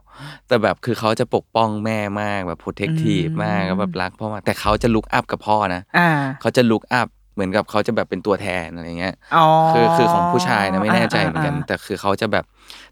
[0.48, 6.08] แต่แบบคือเขาจะปกป้องแม่มากแบบ protective อืมมากแล้วแบบรักพ่อมากแต่เขาจะลุกอัพกับพ่อนะอ่า
[6.40, 12.44] เขาจะลุกอัพเหมือนกับเขาจะแบบเป็นตัวแทนอะไรเงี้ยอ๋อคือคือของผู้ชายนะไม่แน่ใจเหมือนกันาาแต่คือเขาจะแบบ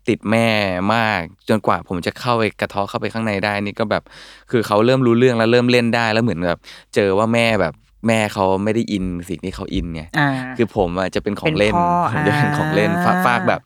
[0.08, 0.48] ติดแม่
[0.94, 4.02] มากจนกว่าผมจะเข้าไปกระเทาะเข้าไปข้างในได้นี่ก็แบบ
[4.50, 6.58] คือเขาเริ่มรู้เรื่องแล้วเริ่มเล่นได้แล้วเหมือนแบบ
[6.94, 7.74] เจอว่าแม่แบบ
[8.06, 13.60] แม่เขาไม่ได้อินสิ่งที่เขาอินไงอ่าคือผมอะจะเป็นของเล่นเป็นพ่อผมจะเป็นของเล่นอ่าฝากฝากแบบ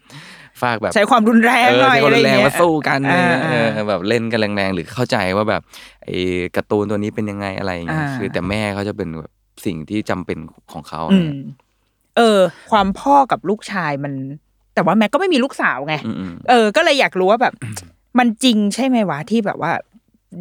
[0.63, 5.63] ฝากแบบใช้ความรุนแรงเออหน่อยใช้ความอะไรรุนแรงเงี้ยมาสู้กันอะไรเงี้ยอ่าเออแบบเล่นกันแรงๆหรือเข้าใจว่าแบบ
[6.05, 6.19] ไอ้
[6.57, 9.31] การ์ตูนตัวนี้เป็นยังไงอะไรอย่างเงี้ยอ่าคือแต่แม่เขาจะเป็นแบบ
[9.67, 10.39] สิ่งที่จำเป็น
[10.73, 11.41] ของเขาอืเนี่ยม
[12.17, 14.13] เออ ความพ่อกับลูกชายมัน
[14.75, 17.55] แต่ว่าแม็กก็ไม่มีลูกสาวไงอืมอืมเออ ก็เลยอยากรู้ว่าแบบ
[18.19, 19.73] มันจริงใช่ไหมวะที่แบบว่า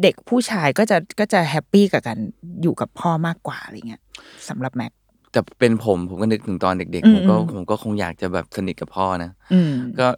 [0.02, 2.18] เด็กผู้ชายก็จะก็จะแฮปปี้กับการ
[2.62, 4.02] อยู่กับพ่อมากกว่าอะไรเงี้ย
[4.48, 4.92] สำหรับแม็ก
[5.32, 10.08] แต่เป็นผมผมก็นึกถึงตอนเด็กอืๆมผมก็อืมผมก็คงอยากจะแบบสนิทกับพ่อนะอืมก็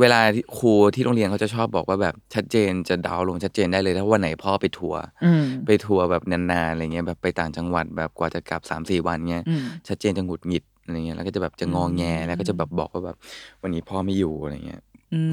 [0.00, 13.16] เวลาที่ครูที่โรงเรียนเขาจะชอบบอกว่าแบบชัดเจนจะดาวน์ลงชัดเจนได้เลยถ้าวันไหนพ่อไปทัวร์อืมไปทัวร์แบบนานๆอะไรเงี้ยแบบไปต่างจังหวัดแบบกว่าจะกลับสามสี่วันเงี้ยอืมชัดเจนจะหงุดหงิด อะไรเงี้ยแล้วก็จะแบบจะงองแงแล้วก็จะแบบบอกว่าแบบ
[13.62, 14.82] วันนี้พ่อไม่อยู่อะไรเงี้ย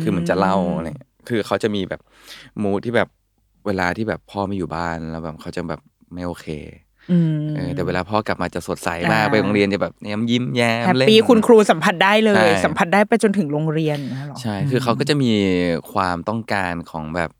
[0.01, 2.01] คือเหมือนจะเล่าอะไรเงี้ยคือเขาจะมีแบบ
[2.63, 3.09] มูทที่แบบ
[3.67, 5.81] เวลาที่แบบพ่อไม่อยู่บ้านแล้วแบบเขาจะแบบ
[6.13, 6.47] ไม่โอเค
[7.11, 15.31] อืมเออแต่เวลาพ่อกลับมาจะสดใสมากอ่าไปโรงเรียนจะแบบเนี่ยยิ้มแย้มแฮปเล่นปี้คุณครูสัมผัสได้เลยใช่สัมผัสได้ไปจนถึงโรงเรียนอย่างเงี้ยหรอใช่คือเขาก็จะมี
[15.93, 17.31] ความต้องการของแบบ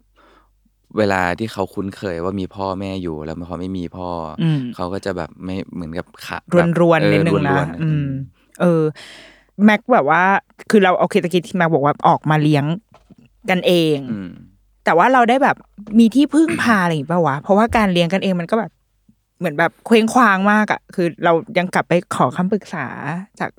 [0.98, 4.10] เวลาที่เขาคุ้นเคยว่ามีพ่อแม่อยู่แล้วพอไม่มีพ่อ
[4.42, 8.06] ออืมเขาก็จะแบบไม่เหมือนกับขะรวนรวนแบบนิดนึงเออรวนะๆอืม
[8.62, 8.84] เออ
[9.66, 10.24] แม็กแบบว่า
[10.70, 12.66] คือเราโอเคตะกี้ที่แม็กบอกว่าออกมาเลี้ยง
[13.50, 14.32] กันเองอืม
[14.86, 15.58] แต่ว่าเราได้แบบ
[16.00, 18.72] มีที่พึ่งพาอะไรอย่างงี้ป่าวะเพราะว่าการเลี้ยงกันเองมันก็แบบ
[19.40, 22.86] เหมือนแบบเคว้งคว้างมากอะคือเรายังกลับไปขอคำปรึกษา
[23.40, 23.52] จาก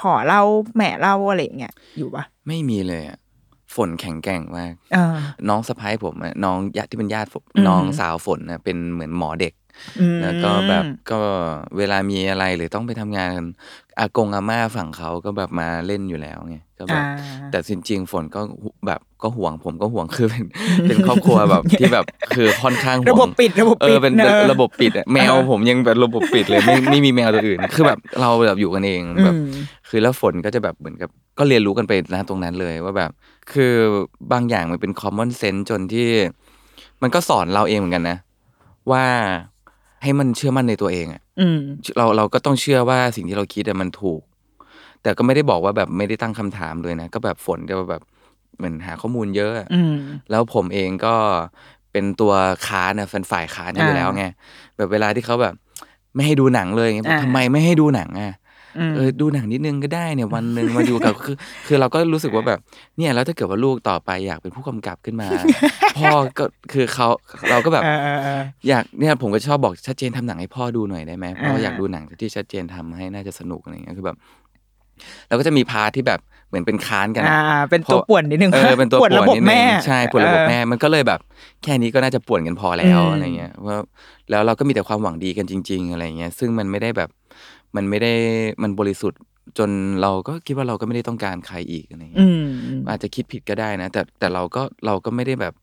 [0.00, 0.40] พ่อเรา
[0.76, 3.18] แม่เราอะไรอย่างเงี้ยอยู่ปะไม่มีเลยอะ
[3.76, 5.16] ฝนแข็งแกร่งมากเออ
[5.48, 9.61] น้องสะพ้ายผมอะน้องญาติที่เป็นญาติผมอืมน้องสาวฝนนะเป็นเหมือนหมอเด็กอืม
[10.22, 11.20] แล้วก็แบบก็
[11.78, 13.46] เวลามีอะไรหรือต้องไปทำงานกัน
[13.98, 18.40] อากงอาม่าฝั่งเขาก็แบบมาเล่นอยู่แล้วไงก็แบบ อ่า แต่จริงๆฝนก็
[18.86, 20.44] แบบก็ห่วงผมก็ห่วงคือเป็น
[20.84, 22.04] เป็นครอบครัวแบบที่แบบ
[22.34, 29.52] คือค่อนข้างห่วงระบบปิดระบบเอปิอดเป็นเนอะระบบปิดอะแมวผมยังแบบระบบปิดเลยไม่ไม่มีแมวตัวอื่น คือแบบเราแบบอยู่กันเองแบบ อืม
[29.88, 33.10] คือแล้วฝนก็จะแบบเหมือนกับก็เรียนรู้กันไปนะตรงนั้นเลยว่าแบบ
[33.52, 33.72] คือ
[34.32, 36.08] บางอย่างมันเป็น common sense จนที่
[37.02, 38.18] มันก็สอนเราเองเหมือนกันนะ
[38.90, 39.04] ว่า
[40.02, 41.58] ให้มันเชื่อมั่นในตัวเองอะอืม
[41.96, 44.20] เราเราก็ต้องเชื่อว่าสิ่งที่เราคิดอะมันถูก
[45.02, 48.02] แต่ก็ไม่ได้บอกว่าแบบไม่ได้ตั้งคำถามเลยนะ ก็แบบฝนจะแบบ
[48.56, 49.96] เหมือนหาข้อมูลเยอะอะอืม
[50.30, 51.14] แล้วผมเองก็
[51.92, 52.32] เป็นตัว
[52.66, 54.24] ค้านนะแฟนฝ่ายค้านอยู่แล้วไง
[54.76, 55.54] แบบเวลาที่เขาแบบ
[56.14, 58.32] ไม่ให้ดูหนังเลยไงบอกอ่าทำไมไม่ให้ดูหนังอะอืม
[58.96, 62.58] เออดูหนังนิดนึงก็ได้เนี่ยวันหนึ่งมาดูกับคือ คือเราก็รู้สึกว่าแบบ
[62.98, 65.28] เนี่ยแล้วถ้าเกิดว่าลูกต่อไปอยากเป็นผู้กำกับขึ้นมา
[65.98, 67.08] พ่อก็คือเขา
[67.50, 74.16] เราก็แบบเออเออเอออยากเนี่ยผมก็ชอบบอกชัดเจนทำหนังให้พ่อดูหน่อยได้ไหมเพราะว่าอ่าอยากดูหนังที่ชัดเจนทำให้น่าจะสนุกอะไรเงี้ยคือแบบ
[75.28, 81.20] เราก็จะมี part ที่แบบเหมือนเป็นค้านกันอะอ่าเป็นตัวป่วนนิดนึงเออเป็นตัวป่วนระบบนิดนึงแม่ใช่ป่วนระบบเออแม่มันก็เลยแบบ
[81.62, 83.76] แค่นี้ก็น่าจะป่วนกันพอแล้วอืมอะไรเงี้ยว่า
[84.30, 87.08] แล้วเราก็มีแต่ความหวังดีกันจริง ๆ อะไรเงี้ย ซึ่งมันไม่ได้แบบ
[87.76, 88.12] มันไม่ได้
[88.62, 89.20] มันบริสุทธิ์
[89.58, 89.70] จน
[90.02, 92.28] เราก็คิดว่าเราก็ไม่ได้ต้องการใครอีกอะไรเงี้อืย
[92.76, 95.54] มอาจจะคิดผิดก็ได้นะ แต่แต่เราก็เราก็ไม่ได้แบบ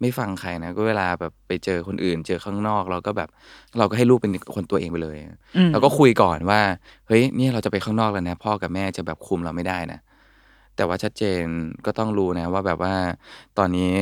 [0.00, 3.28] ไม่ฟังใครนะก็เวลาแบบไปเจอคนอื่น เจอข้างนอก เราก็แบบ
[3.78, 5.16] เราก็ให้ลูกเป็นคนตัวเองไปเลย
[5.56, 6.60] อืมเราก็คุยก่อนว่า
[7.08, 9.98] เฮ้ยเนี่ยเราจะไปข้างนอกแล้วนะ พ่อกับแม่จะแบบคุมเราไม่ได้นะ
[10.76, 11.42] แต่ว่าชัดเจน
[11.86, 12.94] ก็ต้องรู้นะว่าแบบว่า
[13.58, 13.94] ตอนนี้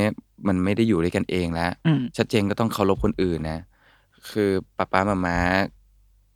[0.46, 3.60] มันไม่ได้อยู่ด้วยกันเองแล้วอืมชัดเจนก็ต้องเคารพคนอื่นนะ
[4.30, 5.38] คือป้าป้ามามา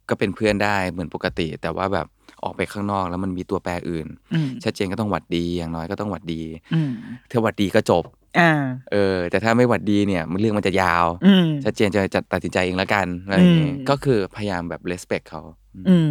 [0.09, 2.07] ก็เป็นเพื่อนได้เหมือนปกติ แต่ว่าแบบ
[2.43, 6.43] ออกไปข้างนอกแล้วมันมีตัวแปรอื่นอืมชัดเจนก็ต้องหวัดดีอย่างน้อยก็ต้องหวัดดี
[6.75, 6.93] อืม
[7.31, 8.05] ถ้าหวัดดีก็จบ
[8.39, 8.53] อ่า
[8.93, 15.43] เออ แต่ถ้าไม่หวัดดีเนี่ยมันเรื่องมันจะยาวอืมชัดเจนจะจะตัดสินใจเองแล้วกันอะไรอย่างงี้อืมก็คือพยายามแบบ respect เขา
[15.89, 16.11] อืม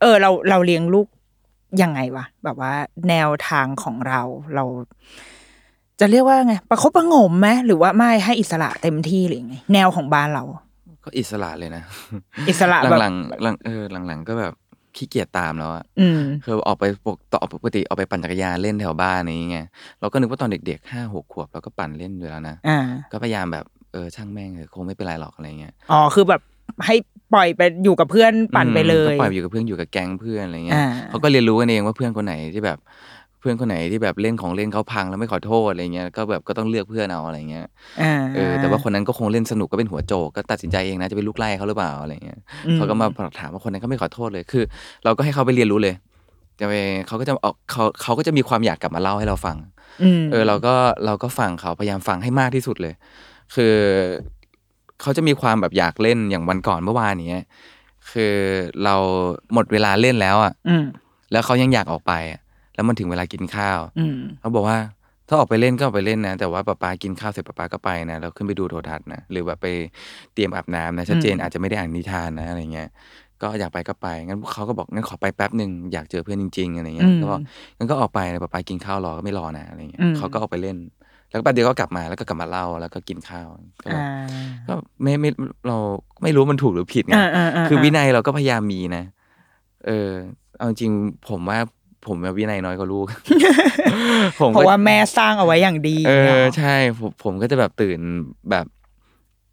[0.00, 1.06] เออ เราเราเลี้ยงลูก
[1.82, 2.72] ยังไงวะแบบว่า
[3.08, 4.20] แนวทางของเรา
[4.54, 4.64] เรา
[6.00, 10.44] จะเรียกว่าไงประคบประหงมไหมหรือว่าไม่ให้อิสระเต็มที่หรือยังไงแนวของบ้านเรา
[11.04, 11.82] ก็อิสระเลยนะ
[12.48, 14.52] อิสระแบบหลังๆหลังเออหลังๆก็แบบ
[14.96, 19.66] ขี้เกียจตามแล้วอะอืมคือออกไปปกต่อปกติออกไปปั่นจักรยานเล่นแถวบ้านอะไรอย่างเงี้ย
[20.00, 22.78] เราก็นึกว่าตอนเด็กๆห้าหกขวบเราก็ปั่นเล่นอยู่แล้วนะอ่า
[23.12, 26.40] ก็พยายามแบบเออช่างแม่งเถอะคงไม่เป็นไรหรอกอะไรเงี้ยอ๋อคือแบบ
[26.86, 26.94] ให้
[27.32, 37.66] ปล่อยไปอยู่กับเพื่อนปั่นไปเลอืมยก็ปล่อยอยู่กับเพื่อนอยู่กับแก๊งเพื่อนอะไรเงี้ยอ่าเขาก็เรียนรู้กันเองว่าเพื่อนคนไหนที่แบบเพื่อนคนไหนที่แบบเล่นของเล่นเขาพังแล้วไม่ขอโทษอะไรเงี้ยก็แบบก็ต้องเลือกเพื่อนเอาอะไรเงี้ย
[38.02, 43.06] อ่า เออแต่ว่าคนนั้นก็คงเล่นสนุกก็เป็นหัวโจกก็ตัดสินใจเองนะจะไปลุกไล่เขาหรือเปล่าอะไรเงี้ยอืมเขาก็มา
[43.40, 44.64] ถามว่าคนนั้นก็ไม่ขอโทษเลยคือ
[45.04, 45.94] เราก็ให้เขาไปเรียนรู้เลย
[46.60, 46.74] จะไป
[47.06, 49.56] เขาก็จะออกเขาเขาก็จะมีความอยากกลับมาเล่าให้เราฟัง
[50.02, 50.74] อืมเออเราก็
[51.06, 52.94] เราก็ฟังเขาพยายามฟังให้มากที่สุดเลย
[53.54, 53.74] คือ
[55.00, 57.44] เขาจะมีความแบบอยากเล่นอย่างวันก่อนเมื่อวานเนี้ย
[58.10, 58.34] คือ
[58.84, 58.94] เรา
[59.54, 60.84] หมดเวลาเล่นแล้วอะ อืม
[61.32, 62.40] แล้วเขายังอยากออกไปอะ
[62.74, 64.78] แล้วมันถึงเวลากินข้าวอืมเขาบอกว่า
[65.28, 69.66] ถ้าออกไปเล่นก็ออกไปเล่นนะ แต่ว่าป๊าป๊ากินข้าวเสร็จป๊าป๊าก็ไปนะแล้วขึ้นไปดูโทรทัศน์นะหรือแบบไป
[70.34, 72.88] เตรียมอาบน้ำนะชัดเจนอืมอาจจะไม่ได้อ่านนิทานนะอะไรเงี้ย
[73.42, 77.40] ก็อยากไปก็ไปงั้นเขาก็บอกงั้นขอไปแป๊บหนึ่งอยากเจอเพื่อนจริงๆอะไรเงี้ยก็บอก
[77.78, 80.76] งั้นก็ออกไปนะป๊าป๊ากินข้าวรอก็ไม่รอนะอะไรเงี้ยอืมเขาก็ออกไปเล่น
[81.30, 83.46] แล้วก็แป๊บเดียวก็กลับมาแล้วก็กลับมาเล่าแล้วก็กินข้าว
[83.82, 84.08] ก็แบบอ่า
[84.66, 85.30] ก็ไม่ไม่
[85.68, 85.76] เรา
[86.22, 89.04] ไม่รู้มันถูกหรือผิดไงอ่าอ่าอ่าคือวินัยเราก็พยายามมีนะ
[89.86, 90.10] เออ
[90.56, 90.92] เอาจริง
[91.28, 91.58] ผมว่า
[92.08, 93.06] ผมวินัยน้อยกว่าลูก
[94.40, 97.98] ผมเพก็ราะว่าแม่สร้างเอาไว้อย่างดี เอนี่ยอหรใช่ผมผมก็จะแบบตื่น
[98.50, 98.66] แบบ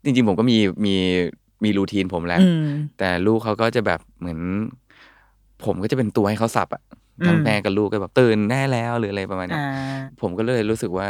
[0.03, 0.95] จริง ๆ ผมก็มีมี
[1.63, 2.65] มีรูทีนผมแหล้วอืม
[2.97, 4.39] แต่ลูกเขาก็จะแบบเหมือน
[5.65, 6.83] ผมก็จะเป็นตัวให้เขาสับอะ
[7.27, 9.67] ทั้งแม่กับลูกก็แบบตื่นได้แล้วหรืออะไรประมาณเนี้ยอ่า
[10.21, 11.09] ผมก็เลยรู้สึกว่า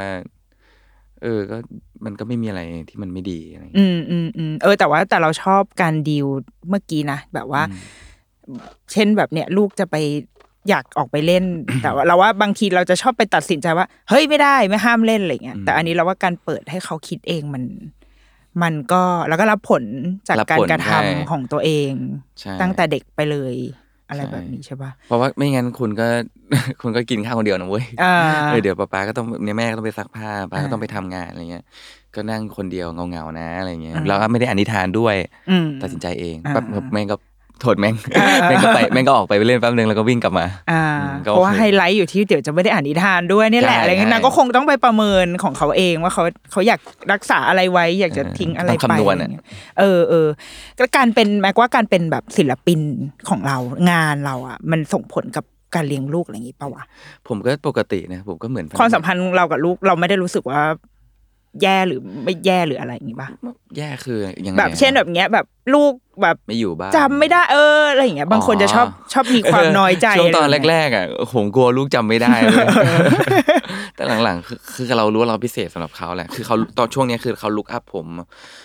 [1.24, 1.58] เออ ก็
[2.06, 6.26] มันก็ไม่มีอะไรที่มันไม่ดีอะไรอย่างอืเงี้ยมอืมอืมเออ แต่ว่าแต่เราชอบการดีล
[6.70, 7.62] เมื่อกี้นะแบบว่า
[8.92, 9.96] เช่นแบบเนี้ยลูกจะไป
[10.70, 11.46] อยากออกไปเล่น
[11.82, 17.64] แต่ว่าเราว่าบางทีเราจะชอบไปตัดสินใจว่า เฮ้ยไม่ได้ไม่ห้ามเล่นอะไรเงี้ยแต่อันนี้เราว่าการเปิดให้เขาคิดเองมัน
[18.64, 19.84] มันก็แล้วก็รับผล
[20.28, 21.92] จากรับการผลกระทำใช่ของตัวเอง
[22.40, 23.56] ใช่ตั้งแต่เด็กไปเลย
[24.10, 26.08] อะไรใช่แบบนี้ใช่ปะเพราะว่าไม่งั้นคุณก็
[26.82, 28.16] คุณก็กินข้าวคนเดียวนะเว้ยอ่า
[28.50, 31.64] เออเดี๋ยวป๊าป๊าก็ต้องเนี่ยแม่ก็ต้องไปซักผ้าป๊าก็อ่าต้องไปทำงานอะไรเงี้ย
[32.16, 35.16] ก็นั่งคนเดียวเงาๆนะอะไรเงี้ยอ่าแล้วก็ไม่ได้อนิทานด้วย
[35.50, 37.16] อืมตัดสินใจเองอ่าแป๊บแม่งก็
[37.62, 46.80] โทษแม่งอ่าแม่งก็ไปแม่งก็ออกไปเล่นแป๊บนึงแล้วก็วิ่งกลับมาอ่าอืมก็เพราะว่าโอเคไฮไลท์อยู่ที่เดี๋ยวจะไม่ได้อ่านนิทานด้วยนี่แหละใช่อะไรเงี้ยใช่นางก็คงต้องไปประเมินของเขาเองว่าเขาเขาอยาก
[47.14, 49.46] รักษาอะไรไว้ อยากจะเออทิ้งอะไรต้องไปคำนวณอะไรอะเงี้ย
[49.80, 50.28] เออเออ
[50.80, 52.80] ก็การเป็นแม้ว่าการเป็นแบบศิลปิน
[53.30, 53.58] ของเรา
[53.92, 55.46] งานเราอะ มันส่งผลกับ
[55.76, 56.84] การเลี้ยงลูกอะไรอย่างงี้ปะวะ
[57.28, 60.62] ผมก็ปกตินะผมก็เหมือนความสัมพันธ์เรากับลูกเราไม่ได้รู้สึกว่า
[61.62, 63.30] แย่หรือไม่แย่หรืออะไรอย่างงี้ปะ
[63.78, 72.66] แย่คือยังไงแบบเช่นแบบเนี้ยแบบลูกแบบไม่อยู่บ้านจำไม่ได้เอออะไรอย่างเงี้ยบางคนจะชอบชอบมีความน้อยใจช่วงตอนะไย่างเงี้ยแรกๆอะผมกลัวลูกจำไม่ได้เลย
[74.02, 78.08] แต่หลังๆคือคือเรารู้ว่าเราพิเศษสำหรับเขาแหละคือเขาตอนช่วงเนี้ยคือเขาลุกอัพผม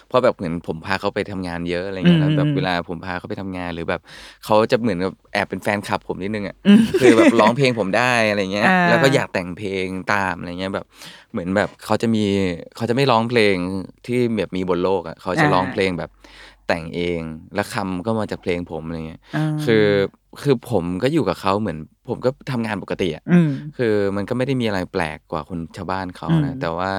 [0.08, 4.00] เพราะแบบเหมือนผมพาเขาไปทำงานเยอะอะไรเงี้ยแล้วแบบเวลาผมพาเขาไปทำงานหรือแบบ
[4.44, 6.56] เขาจะเหมือนกับแอบเป็นแฟนคลับผมนิดนึงอะ
[7.00, 10.86] คือแบบร้องเพลงผมได้อะไรเงี้ยอ่าแล้วก็อยากแต่งเพลงตามอะไรเงี้ยแบบ
[11.32, 12.24] เหมือนแบบเขาจะมี
[12.76, 13.54] เขาจะไม่ร้องเพลง
[14.06, 16.10] ที่แบบมีบนโลกอะเขาจะร้องเพลงแบบ
[16.68, 17.20] แต่งเอง
[17.54, 19.86] แล้วคำก็มาจากเพลงผมอะไรเงี้ยาคือ
[20.42, 26.92] คือผมก็อยู่กับเขาเหมือน ผมก็ทำงานปกติอะอืมคือมันก็ไม่ได้มีอะไรแปลกกว่าคนชาวบ้านเขาอืนะมแต่ว่า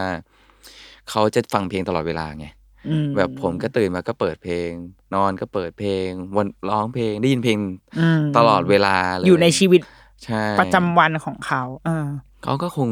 [1.09, 2.47] เขาจะฟังเพลงตลอดเวลาไง
[2.87, 4.69] อืมแบบผมก็ตื่นมาก็เปิดเพลง
[5.15, 7.57] นอนก็เปิดเพลง วันร้องเพลงได้ยินเพลง
[7.99, 9.81] อืมตลอดเวลาเลยอยู่ในชีวิต
[10.23, 12.05] ใช่ประจำวันของเขาเออ
[12.43, 12.89] เขาก็คง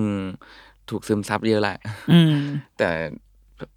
[0.90, 1.78] ถูกซึมซับเยอะแหละ
[2.12, 2.34] อืม
[2.78, 2.90] แต่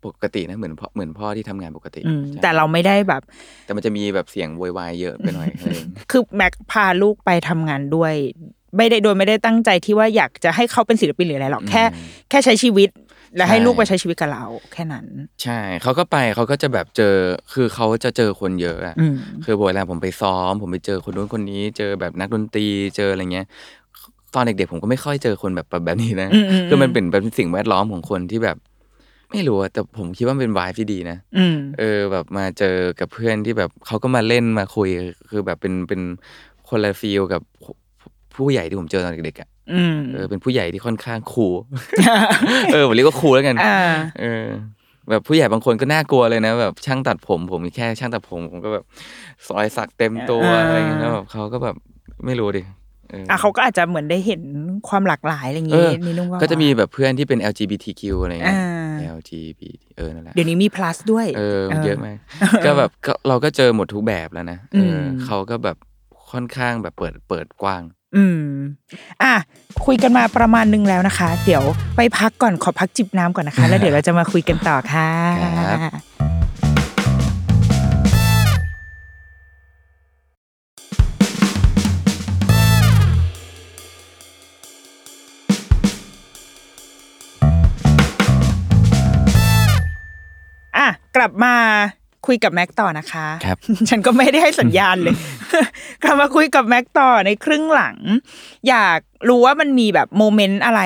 [0.05, 3.23] ปกตินะเหมือนพ่อเหมือนพ่อที่ทำงานปกติอืมใช่แต่เราไม่ได้แบบ
[3.65, 8.15] แต่มันจะมีแบบเสียงโวยวายเยอะไปหน่อยอะไรอย่างเงี้ยคือแม็กพาลูกไปทำงานด้วย
[8.77, 11.83] ไม่ได้โดยไม่ได้ตั้งใจที่ว่าอยากจะให้เขาเป็นศิลปินหรืออะไรหรอกแค่
[12.31, 12.89] แค่ใช้ชีวิต
[13.37, 15.07] และให้ใช่ลูกไปใช้ชีวิตกับเรา แค่นั้น
[15.43, 17.15] ใช่เขาก็ไปเขาก็จะแบบเจอ
[17.53, 23.47] คือเขาจะเจอคนเยอะอะอืมคือเวลาผมไปซ้อม ผมไปเจอคนนู้นคนนี้ เจอแบบนักดนตรีเจออะไรเงี้ย
[24.35, 28.57] ตอนเด็กๆผมก็ไม่ค่อยเจอคนแบบแบบนี้นะอืมอืมคือมันเป็นเป็นสิ่งแวดล้อมของคนที่แบบ
[29.31, 34.89] ไม่รู้อะแต่ผมคิดว่ามันเป็นวายที่ดีนะอืมเออแบบมาเจอกับเพื่อนที่แบบเขาก็มาเล่นมาคุย
[35.31, 36.01] คือแบบเป็นเป็น
[36.69, 37.43] คนละฟีลกับ
[38.35, 41.55] ผู้ใหญ่ที่ผมเจอตอนเด็กๆอะอืมเออเป็นผู้ใหญ่ที่ค่อนข้างคูล
[42.73, 43.81] เออผมเรียกว่าคูลแล้วกันอ่า
[44.21, 44.47] เออ
[45.11, 48.85] แบบผู้ใหญ่บางคนก็น่ากลัวเลยนะ แบบช่างตัดผม ผมมีแค่ช่างตัดผมผมก็แบบ
[49.49, 51.77] ซอยสักเต็มตัวอ่าอะไรเงี้ยแล้วแบบเขาก็แบบ
[52.27, 54.43] ไม่รู้ดิเออออะเขาก็อาจจะเหมือนได้เห็น
[54.89, 59.63] ความหลากหลายอะไรอย่างเองี้อนี่นุ่งว่าก็จะมีแบบเพื่อนที่เป็น LGBTQ อะไรเงี้ยอ่า LGBT
[59.97, 62.17] เออนั่นแหละเดี๋ยวนี้มี plus ด้วยเออมันเยอะมาก
[62.65, 65.77] ก็แบบก็เราก็เจอหมดทุกแบบแล้วนะเอออมเขาก็แบบ
[66.31, 67.83] ค่อนข้างแบบเปิดเปิดกว้าง
[68.17, 68.43] อืม
[69.23, 69.35] อะ
[69.87, 71.63] คุยกันมาประมาณนึงแล้วนะคะ เดี๋ยว
[71.97, 75.11] ไปพักก่อนขอพักจิบน้ำก่อนนะคะ แล้วเดี๋ยวเราจะมาคุยกันต่อค่ะ
[91.19, 91.55] กลับมา
[92.27, 95.17] คุยกับแม็กต่อนะคะครับฉันก็ไม่ได้ให้สัญญาณเลย
[96.03, 97.97] กลับมาคุยกับแม็กต่อในครึ่งหลัง
[98.69, 100.83] อยากรู้ว่ามันมีแบบโมเมนต์อะไร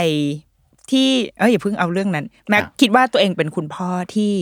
[0.90, 4.33] ที่เอ้ยอย่าเพิ่งเอาเรื่องนั้น แม็กครับคิดว่าตัวเองเป็นคุณพ่อที่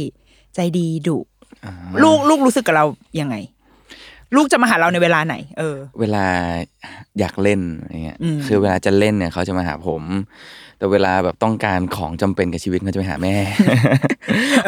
[0.54, 1.18] ใจดีดุ
[1.64, 1.72] อ่า
[2.02, 2.84] ลูกลูกรู้สึกกับเรา
[3.20, 3.36] ยังไง
[4.36, 6.24] ลูกจะมาหาเราในเวลาไหน เออ เวลา
[7.18, 10.02] อยากเล่นอะไรเงี้ยอืมคือเวลาจะเล่นเนี่ยเขาจะมาหาผม
[10.80, 13.34] แต่เวลาแบบต้องการของจำเป็นกับชีวิตเขาจะไปหาแม่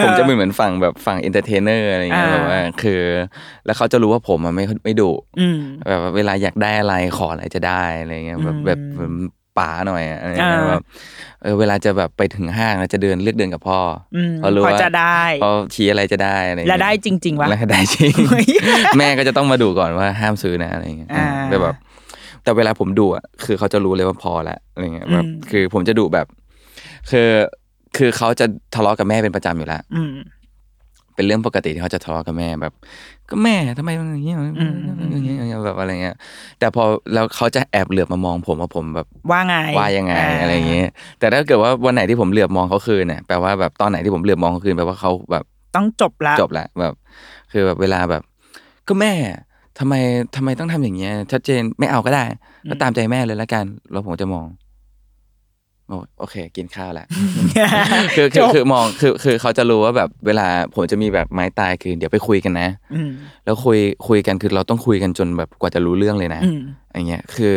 [0.03, 3.03] ผมจะเป็นเหมือนฝั่งแบบฝั่ง entertainer อะไรเงี้ยอ่าแบบว่าคือ
[3.67, 9.13] แล้วเขาจะรู้ว่าผมอะไม่ไม่ดุอืมแบบว่าเวลาอยากได้อะไรขออะไรจะได้อะไรเงี้ยแบบอืมแบบแบบ
[9.59, 10.83] ป๋าหน่อยอะอะไรเงี้ยอ่าแบบ
[11.43, 13.81] เออเวลาจะแบบไปถึงห้างแล้วจะเดินเลือกเดินกับพ่อ
[14.17, 18.47] อมเพราะรู้พอว่าจะได้พอชี้อะไรจะได้อะไรเงี้ยแล้วได้จริงๆวะแล้วได้จริงเฮ้ย
[18.99, 21.75] แม่ก็จะต้องมาดูก่อนว่าห้ามซื้อนะอะไรเงี้ยอ่าแต่แบบ
[22.43, 26.27] แต่เวลาผมดูอะคือเขาจะรู้เลยว่าพอละอะไรเงี้ยแบบอืมคือผมจะดูแบบ
[27.11, 27.29] คือ
[27.97, 30.13] คือเขาจะทะเลาะกับแม่เป็นประจำอยู่แล้วอืม
[31.15, 32.73] เป็นเรื่องปกติที่เขาจะทะเลาะกับแม่แบบ
[33.31, 34.75] ก็แม่ทำไมมันอย่างเงี้ยอืม
[35.13, 36.17] อย่างเงี้ยอย่างเงี้ยแบบอะไรเงี้ย
[36.59, 45.45] แต่พอแล้วเขาจะแอบเหลือบมามองผมว่าผมแบบว่าไงว่ายังไงาอะไรอย่างเงี้ยแต่ถ้าเกิดว่าวันไหนที่ผมเหลือบมองเขาคืนเนี่ยแปลว่าแบบตอนไหนที่ผมเหลือบมองเขาคืนแปลว่าเขาแบบ
[45.77, 46.95] ต้องจบละจบแล้วแบบ
[47.53, 48.23] คือแบบเวลาแบบ
[48.89, 49.13] ก็แม่
[49.79, 49.95] ทำไม
[50.37, 52.25] ทำไมต้องทำอย่างเงี้ย ชัดเจนไม่เอาก็ได้
[52.71, 54.47] ก็ตามใจแม่เลยแล้วกันแล้วผมจะมอง
[55.89, 57.07] โอโอเค กินข้าวแหละ
[58.17, 63.11] คือคือคือมองคือคือเขาจะรู้ว่าแบบเวลาผมจะมีแบบไม้ตายคือเดี๋ยวไปคุยกันนะอืม
[63.45, 66.61] แล้วคุยคุยกันคือเราต้องคุยกันจนแบบกว่าจะรู้เรื่องเลยนะอืม
[66.95, 67.57] อย่างเงี้ยคือ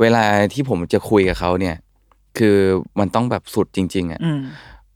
[0.00, 1.76] เวลาที่ผมจะคุยกับเขาเนี่ย
[2.38, 2.56] คือ
[2.98, 4.40] มันต้องแบบสุดจริง ๆอะอืม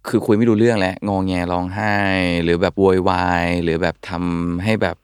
[0.08, 1.94] คือคุยไม่รู้เรื่องแล้วงองแงร้องไห้
[2.44, 4.96] หรือแบบโวยวายหรือแบบทำให้แบบ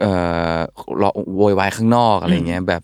[0.00, 0.12] เอ่
[0.54, 0.58] อ
[1.02, 2.82] ร้องโวยวายข้างนอกอะไรเงี้ยแบบ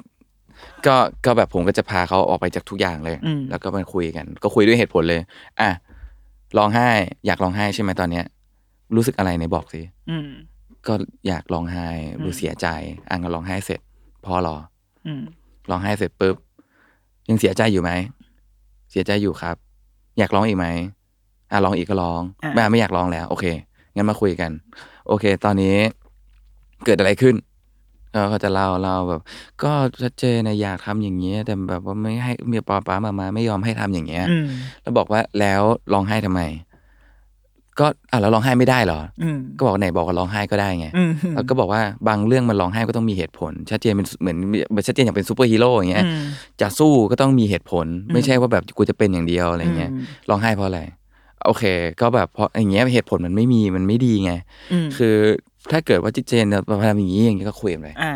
[0.86, 5.20] ก็ก็แบบผมก็จะพาเขาออกไปจากทุกอย่างเลยอืมแล้วก็มาคุยกัน ก็คุยด้วยเหตุผลเลย
[5.60, 5.70] อะ
[6.58, 6.88] ร้องไห้
[7.26, 8.24] อยากร้องไห้ใช่ไหมตอนเนี้ย
[8.94, 10.28] รู้สึกอะไรไหนบอกสิอืม
[10.86, 10.94] ก็
[11.28, 11.86] อยากร้องไห้
[12.22, 12.66] รู้เสียใจ
[13.08, 13.80] อะก็ร้องไห้เสร็จ
[14.24, 14.56] พอหรอ
[15.06, 15.22] อืม
[15.70, 16.36] ร้องไห้เสร็จปุ๊บ
[17.28, 17.90] ยังเสียใจอยู่ไหม
[18.90, 19.56] เสียใจอยู่ครับ
[20.18, 20.66] อยากร้องอีกไหม
[21.50, 23.44] อะร้องอีกก็ร้องอะไม่ไม่อยากร้องแล้ว โอเค
[23.94, 24.50] งั้นมาคุยกัน
[25.08, 25.76] โอเค ตอนนี้
[26.84, 27.34] เกิดอะไรขึ้น
[28.14, 29.20] ก็เขาจะเล่าเล่าแบบ
[29.62, 34.46] ก็ชัดเจนนะอยากทำอย่างเงี้ยแต่แบบว่าไม่ให้เมียปะป๊ามาม้าไม่ยอมให้ทำอย่างเงี้ยอืม
[34.82, 35.62] แล้วบอกว่าแล้ว
[35.92, 36.40] ร้องไห้ทำไม
[37.80, 44.36] ก็อะแล้วร้องไห้ไม่ได้เหรออืมก็บอกไหนบอกว่าร้องไห้ก็ได้ไงอืมแล้วก็บอกว่าบางเรื่องมันร้องไห้ก็ต้องมีเหตุผล ชัดเจนเป็นเหมือน
[44.70, 46.22] เหมือนชัดเจนอย่างเป็นซูเปอร์ฮีโร่อย่างเงี้ยอืม
[46.60, 50.80] จะสู้ก็ต้องมีเหตุผล ไม่ใช่ว่าแบบกูจะเป็นอย่างเดียวอะไรเงี้ยอืมร้องไห้เพราะอะไร
[51.46, 51.64] โอเค
[52.00, 54.32] ก็แบบเพราะอย่างเงี้ยเหตุผลมันไม่มีมันไม่ดีไง
[54.72, 55.16] อืมคือ
[55.72, 58.14] ถ้าเกิดว่าชัดเจนเนี่ยพยายามอย่างนี้อย่างเงี้ยก็คุยกันไปอ่า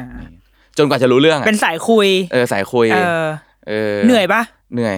[0.79, 3.27] จนกว่าจะรู้เรื่องอะเป็นสายคุย เออสายคุยเออ
[3.69, 4.43] เออเหนื่อยปะ
[4.75, 4.97] เหนื่อย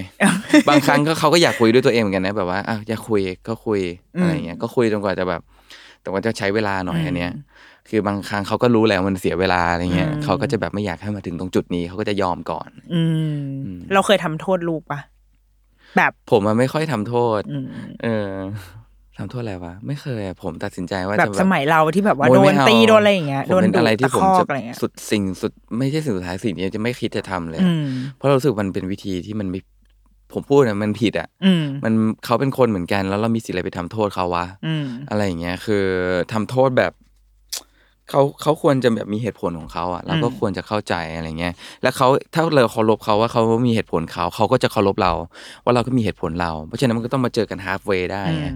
[0.68, 3.80] บางครั้งก็เขาก็อยากคุยด้วยตัวเองเหมือนกันนะแบบว่าอะอยากคุยก็คุย
[4.16, 5.40] อืมอะไรเงี้ยก็คุยจนกว่าจะแบบ
[6.02, 7.32] แต่ว่าจะใช้เวลาหน่อยอืมอันเนี้ย
[7.88, 15.00] คือบางครั้งเขาก็รู้แล้วมันเสียเวลาอะไรเงี้ยอืมเขาก็จะแบบไม่อยากให้มาถึงตรงจุดนี้เขาก็จะยอมก่อน อืมอืมเราเคยทำโทษลูกปะ
[15.96, 17.66] แบบผมมันไม่ค่อยทำโทษอืม
[18.02, 18.30] เออ
[19.18, 29.61] ทำโทษอะไรวะ ไม่เคยอะผมตัดสินใจว่าแบบจะสมัยเราที่แบบว่าโอ้ยโดไม่นเอาตีโดนอะไรอย่างเงี้ยผมโดนเป็นดุอะไรที่ตะผมคอกจะอะไรเงี้ยสุดสิ่งสุดไม่ใช่สิ่งสุดท้ายสิ่งนี้จะไม่คิดจะทำเลยอืมเพราะเรารู้สึกมันเป็นวิธีที่มันไม่
[30.33, 31.92] ผมพูดอะมันผิดอะอืมมัน
[32.25, 35.85] เขาเป็นคนเหมือนกันแล้วเรามีสิทธิ์อะไรไปทำโทษเขาวะอืมอะไรอย่างเงี้ย คือ
[36.33, 36.92] ทำโทษแบบ
[38.11, 45.12] เขาเขาควรจะแบบมีเหตุผลของเขาอะเราก็อืมควรจะเข้าใจอะไรเงี้ย แล้วเขาถ้าเราเคารพเขาว่าเขามีเหตุผลเขาเขาก็จะเคารพเรา
[45.64, 48.55] ว่าเราก็มีเหตุผลเรา เพราะฉะนั้นมันก็ต้องมาเจอกันฮา f เวย์ได้อืไงม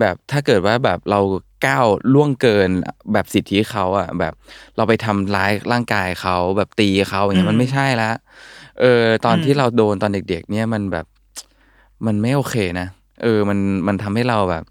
[0.00, 1.20] แบบถ้าเกิดว่าแบบเรา
[1.66, 2.70] ก้าวล่วงเกิน
[3.12, 4.34] แบบสิทธิเขาอะ แบบ
[4.76, 8.10] เราไปทำร้ายร่างกายเขาแบบตีเขาอย่างเงี้ยมันไม่ใช่ละ
[8.80, 11.06] เออ ตอนที่เราโดนตอนเด็ก ๆ เนี่ยมันแบบ
[12.06, 12.86] มันไม่โอเคนะ
[13.22, 14.64] เออ มันมันทำให้เราแบบ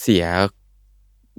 [0.00, 0.26] เสีย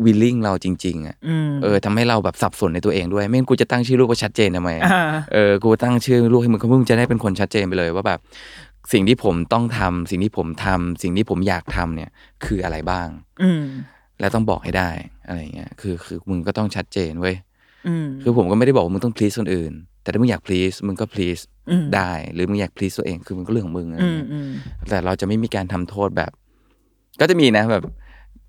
[0.06, 8.20] วิลลิ่งเราจริง ๆอะอืมเออทำให้เราแบบสับสนในตัวเองด้วย ไม่งั้นกูจะตั้งชื่อลูกว่าชัดเจนทำไมอะอ่าเออกูตั้งชื่อลูกให้มึงก็มึงจะได้เป็นคนชัดเจนไปเลยว่าแบบ
[8.92, 12.10] สิ่งที่ผมต้องทำสิ่งที่ผมทำสิ่งที่ผมอยากทำเนี่ย
[12.46, 13.08] คืออะไรบ้าง
[13.44, 13.64] อืม
[14.20, 14.90] และต้องบอกให้ได้
[15.28, 17.36] อะไรเงี้ยคือคือมึงก็ต้องชัดเจนเว้ย
[17.88, 24.50] อืมคือผมก็ไม่ได้บอกว่ามึงต้อง please คนอื่น แต่ถ้ามึงอยาก please มึงก็ please อืมได้ หรือมึงอยาก please ตัวเองคือมึงก็เรื่องของมึงอะไรอืมเงี้ยอืม
[24.90, 26.32] แต่เราจะไม่มีการทำโทษแบบ
[27.20, 27.84] ก็จะมีนะแบบ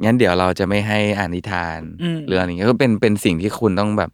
[0.04, 4.10] งั้นเดี๋ยวเราจะไม่ให้อ่านนิทานอืมหรืออะไรอย่างเงี้ยก็เป็นเป็นสิ่งที่คุณต้องแบบ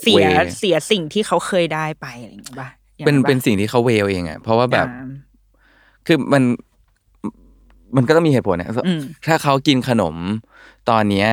[0.00, 5.06] เสีย weigh เสียสิ่งที่เขาเคยได้ไปอะไรอย่างเงี้ยป่ะอย่างเป็นปะเป็นสิ่งที่เขาเวลเองอะเพราะว่าแบบอ่า
[6.06, 6.42] คือมัน
[7.96, 10.14] มันก็ต้องมีเหตุผลนะอืมถ้าเขากินขนม
[10.90, 11.28] ตอนเนี้ย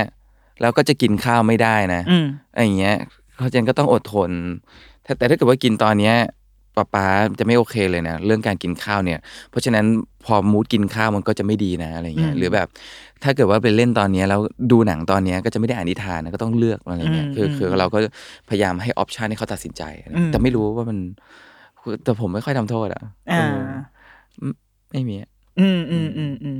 [0.61, 2.97] แล้วก็จะกินข้าวไม่ได้นะอืมอะไรอย่างเงี้ย
[3.37, 4.31] เขาเจนก็ต้องอดทน
[5.05, 6.15] ถ้าแต่ถ้าเกิดว่ากินตอนเนี้ย
[6.77, 7.05] ป๊าป๊า
[7.39, 9.85] จะไม่โอเคเลยนะ เรื่องการกินข้าวเนี่ย เพราะฉะนั้น
[10.25, 12.67] พอมูดกินข้าวมันก็จะไม่ดีนะอะไรเงี้ยอืมหรือแบบ
[13.23, 14.39] ถ้าเกิดว่าไปเล่นตอนเนี้ยแล้ว
[14.71, 17.97] ดูหนังตอนเนี้ยก็จะไม่ได้อ่านนิทานนะก็ต้องเลือกอะไรเงี้ยอืมคืออืมคือเราก็
[18.49, 20.97] พยายามให้ออปชันให้เขาตัดสินใจนะอืมแต่ไม่รู้ว่ามัน
[22.03, 23.59] แต่ผมไม่ค่อยทำโทษอะอ่าเออ
[24.91, 26.59] ไม่มีอะอืมอืมอืมอืม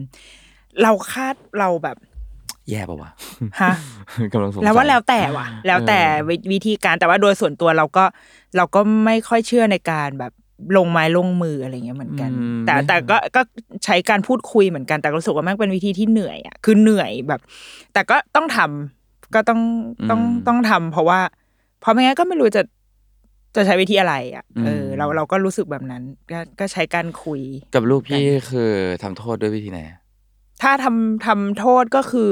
[0.81, 1.97] เราคาดเราแบบ
[2.69, 3.11] แย่ปะวะ
[3.61, 3.73] ฮะ
[4.33, 8.05] กำลังสงสัยแล้วว่าแล้วแต่ว่ะ แล้วแต่วิวิธีการแต่ว่าโดยส่วนตัวเราก็
[8.57, 10.31] เราก็ไม่ค่อยเชื่อในการแบบ
[10.77, 13.41] ลงไม้ลงมืออะไรเงี้ยเหมือนกันอืมแต่แต่ก็ก็
[13.85, 17.41] ใช้การพูดคุยเหมือนกันแต่ก็รู้สึกว่าแม่งเป็นวิธีที่เหนื่อยอะคือเหนื่อยแบบ
[17.93, 19.61] แต่ก็ต้องทำก็ต้อง
[20.09, 21.19] ต้องต้องทำเพราะว่า
[21.81, 22.61] เพราะไม่งั้นก็ไม่รู้จะ
[23.55, 27.41] จะใช้วิธีอะไรอะเออเราเราก็รู้สึกแบบนั้นก็ก็ใช้การคุย
[27.75, 28.71] กับลูกพี่คือ
[29.03, 29.79] ทำโทษด้วยวิธีไหน
[30.61, 32.31] ถ้าทำทำโทษก็คือ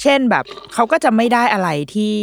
[0.00, 2.16] เช่นแบบเขาก็จะไม่ได้อะไรที่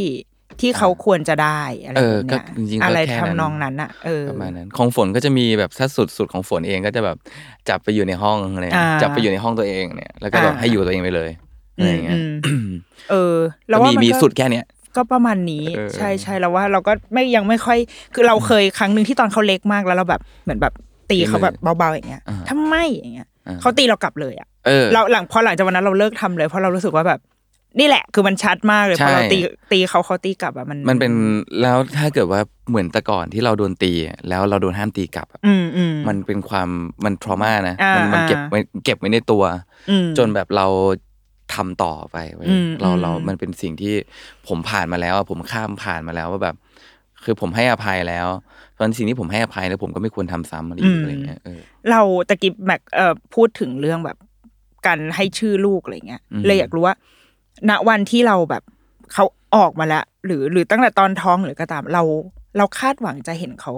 [0.62, 7.17] ที่เขาควรจะได้อะไรเออแบบเนี้ยก็จริงๆก็อะไรแค่นั้นทำนองนั้นอะเออประมาณนั้นของฝนก็จะมีแบบถ้าสุดสุดของฝนเองก็จะแบบ
[7.69, 11.29] จับไปอยู่ในห้องอะไรอ่าจับไปอยู่ในห้องตัวเองเนี่ย แล้วก็แบบอ่าให้อยู่ตัวเองไปเลย
[11.75, 12.69] อะไรอย่างเงี้ยอืม
[13.12, 13.36] เออ
[13.69, 17.77] แล้แล้ววว่ามีมันมีก็สุดแค่เนี้ย ก็ประมาณนี้เออใช่ใช่แล้วว่าเราก็ไม่ยังไม่ค่อย
[18.13, 20.73] คือเราเคยครั้งหนึ่งที่ตอนเขาเล็กมากแล้วเราแบบเหมือนแบบ
[21.12, 27.21] ตีเขาแบบเบาๆอย่างเงี้ยอ่าทำไมอย่างเงี้ยอ่าเขาตีเรากลับเลยอะเออเราหลังพอหลังจากวันนั้นเราเลิกทำเลย เพราะเรารู้สึกว่าแบบ
[27.79, 29.37] นี่แหละ คือมันชัดมากเลยใช่พอเราตี
[29.71, 31.13] ตีเขาเขาตีกลับอะมัน มันเป็น
[31.62, 36.69] แล้วถ้าเกิดว่าเหมือนแต่ก่อนที่เราโดนตีอะแล้วเราโดนห้ามตีกลับอะอืมอืมมันเป็นความ
[37.06, 39.43] มันทรมานะอ่ามันมันอ่าเก็บไว้เก็บไว้ในตัว
[39.89, 40.67] อืมจนแบบเรา
[41.54, 43.93] ทำต่อไปเว้ยอืมเราอืมเรา มันเป็นสิ่งที่
[44.48, 46.56] ผมผ่านมาแล้วอะผมข้ามผ่านมาแล้วว่าแบบ
[47.23, 48.27] คือผมให้อภัยแล้ว
[48.79, 51.60] ตอนสิ่งที่ผมให้อภัยแล้วผมก็ไม่ควรทำซ้ำอะไรอีกอะไรเงี้ยเออ
[51.91, 54.17] เราตะกี้แม็กเอ่อพูดถึงเรื่องแบบ
[54.87, 56.96] การให้ชื่อลูกอะไรเงี้ยอืมเลยอยากรู้ว่า
[57.69, 58.63] ณวันที่เราแบบ
[59.13, 59.25] เขา
[59.56, 62.04] ออกมาแล้ว หรือหรือตั้งแต่ตอนท้องหรือก็ตาม เรา
[62.58, 63.73] เราคาดหวังจะเห็นเขา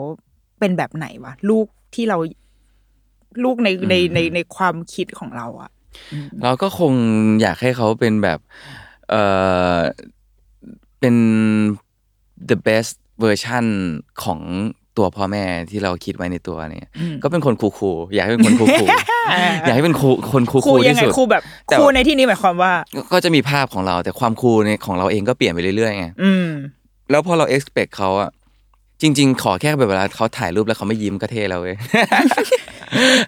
[0.59, 1.65] เป็นแบบไหนวะลูก
[1.95, 2.17] ที่เรา
[3.43, 5.71] ลูกในในในในความคิดของเราอะ
[6.43, 6.93] เราก็คง
[7.41, 8.39] อยากให้เขาเป็นแบบ
[9.09, 9.15] เอ
[9.75, 9.77] อ
[10.99, 11.15] เป็น
[12.49, 12.93] the best
[13.23, 13.65] version
[14.23, 14.39] ของ
[14.97, 16.91] ตัวพ่อแม่ที่เราคิดไว้ในตัวเนี่ย
[17.23, 26.47] ก็เป็นคนคูลๆอยากให้เป็นคนคูลๆอยากให้เป็นครูคนคูครูลๆยังที่ไงสุดครูแบบแต่ครูในที่นี้หมายความว่าก็ก็จะมีภาพของเราแต่ความคูลในของเราเองก็เปลี่ยนไปเรื่อยๆไงอืม
[27.11, 28.29] แล้วพอเรา expect เขาอะ
[29.01, 31.75] จริง ๆ ขอแค่แบบเวลาเขาถ่ายรูปแล้วเขาไม่ยิ้มก็เท่แล้วเว้ย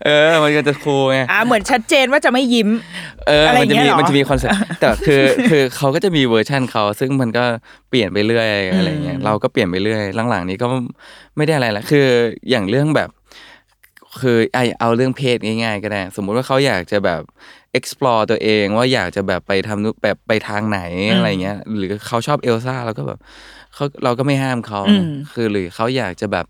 [0.05, 2.69] เออ มันก็จะคูลไงอ่าเหมือนชัดเจนว่าจะไม่ยิ้ม
[3.27, 7.43] เอออะไรมันจะมีเงี้ยเหรอมันจะมีคอนเซ็ปต์แต่คือคือเขาก็จะมีเวอร์ชันเขาซึ่งมันก็
[7.89, 8.47] เปลี่ยนไปเรื่อย
[8.77, 10.67] อะไรเงี้ยอืมเราก็เปลี่ยนไปเรื่อยหลังๆนี้ก็
[11.37, 12.07] ไม่ได้อะไรละคือ
[12.49, 13.09] อย่างเรื่องแบบ
[14.21, 17.21] คือไอเอาเรื่องเพศง่าย ๆ ก็ได้ สมมุติว่าเขาอยากจะแบบ
[17.77, 20.79] explore ตัวเองว่าอยากจะแบบไปทำนู่นแบบไปทางไหน
[21.11, 23.19] อะไรเงี้ย หรือเขาชอบเอลซ่าเราก็แบบ
[23.73, 26.45] เขาเราก็ไม่ห้ามเขานะคือหรือเขาอยากจะแบบ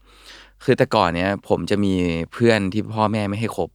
[0.63, 1.93] คือแต่ก่อนเนี้ยผมจะมี
[2.34, 3.70] เพื่อนที่พ่อแม่ไม่ให้คบ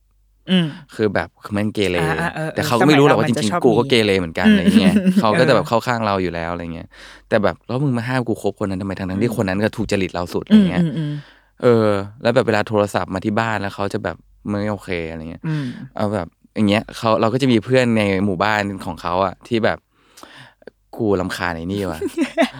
[0.51, 6.88] อืมคือแบบคือมันเกเรอ่าอ่าเออแต่เขาก็ไม่รู้หรอกว่าสมัจยเรามันจะริงชอบๆกูก็มีเกเรเหมือนกันอะไรเงี้ยอืมเขาก็จะแบบเออเข้าข้างเราอยู่แล้วอะไรเงี้ย
[7.28, 11.12] แต่แบบแล้วมึงมาห้ามกูคบคนนั้นทำไมทั้งทั้งๆที่คนนั้นก็ถูกจริตเราสุดอะไรเงี้ยอืมอืม
[11.62, 11.88] เออ
[12.22, 14.16] แล้วแบบเวลาโทรศัพท์มาที่บ้านแล้วเขาจะแบบ
[14.49, 15.64] ไม่โอเคอะไรเงี้ยอืม
[15.97, 16.26] เอาแบบ
[16.57, 19.78] อย่างเงี้ยเขาเราก็จะมีเพื่อนในหมู่บ้านของเขาอะที่แบบ
[20.97, 22.01] กูลำคาญไอ้นี่ว่ะ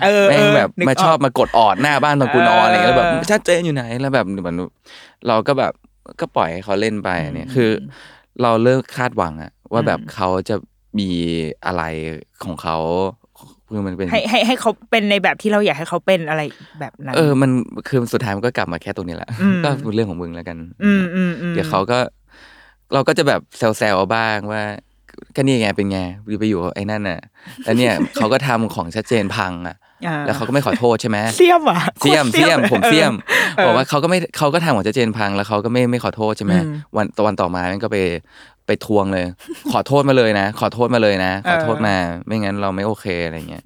[0.05, 4.57] เออแม่งเออแบบนึกมาออกชอบมากดออดหน้าบ้านตอนกูนอนอะไรเงี้ยแล้วแบบเออชัดเจนอยู่ไหนแล้วแบบเหมือน
[5.29, 5.73] เราก็แบบ
[6.21, 7.71] ก็ปล่อยให้เขาเล่นไปเนี่ยคือ
[8.43, 10.57] เราเลิกคาดหวังอะว่าแบบเขาจะ
[10.99, 11.11] มี
[11.67, 11.83] อะไร
[12.45, 12.77] ของเขา
[13.71, 16.43] คือมันเป็นให้ให้ให้เขาเป็นในแบบที่เราอยากให้เขาเป็นอะไร
[16.81, 17.51] แบบนั้นเออมัน
[17.89, 21.99] คือสุดท้ายมันก็กลับมาแค่ตรงนี้แหละอืมก็เป็นเรื่องของมึงแล้วกัน อืมอืมอืมเดี๋ยวเขาก็
[22.93, 24.63] เราก็จะแบบแซวๆเอาบ้างว่า
[25.37, 25.99] ก็นี่ไงเป็นไง
[26.41, 27.21] ไปอยู่กับไอ้นั่นน่ะ
[27.65, 33.13] แล้วเนี่ยเขาก็ทำของชัดเจนพังอะอ่าแล้วเขาก็ไม่ขอโทษใช่ไหมเสียมอะเสียมโคตรเสียมลผมเสียม
[33.57, 37.97] เออบอกว่าเขาก็ไม่เขาก็ทำของชัดเจนพังแล้วเขาก็ไม่ไม่ขอโทษใช่ไหมอืมวันตะวันต่อมามันก็ไป
[38.67, 39.27] ไปทวงเลย
[39.73, 41.97] ขอโทษมาเลยนะ ขอโทษมาเลยนะ ขอโทษมา
[42.27, 43.63] ไม่งั้นเราไม่โอเคอะไรเงี้ย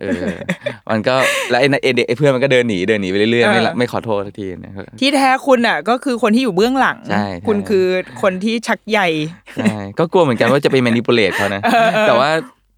[0.00, 0.34] เออ
[0.90, 1.14] มันก็
[1.50, 7.86] แล้วไอ้ไอ้เด็กไอ้เพื่อนมันก็เดินหนีเดินหนีไปเรื่อยๆไม่ละไม่ขอโทษสักทีนะที่แท้คุณอะ ก็คือคนที่อยู่เบื้องหลังใช่ใช่คุณคือ
[8.22, 9.08] คนที่ชักใหญ่
[9.56, 11.60] ใช่ก็กลัวเหมือนกันว่าจะไป manipulate เขานะ
[12.08, 12.30] แต่ว่า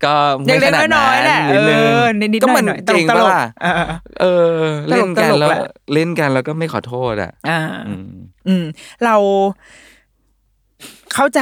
[0.04, 0.14] ก็
[0.44, 3.74] ไม่เล็กขนาดๆน้นั้อยๆแหละนนิดนึงเออนิดๆก็มันหน่อยๆจริงตลกๆปะล่ะเออ
[4.20, 4.24] เอ
[4.62, 5.60] อ เล่นกันตลกๆแล้วแหละ
[5.94, 7.58] เล่นกันแล้วก็ไม่ขอโทษอะ อ่า
[7.88, 8.06] อืม
[8.48, 8.64] อืม
[9.04, 9.16] เรา
[11.14, 11.40] เข้าใจ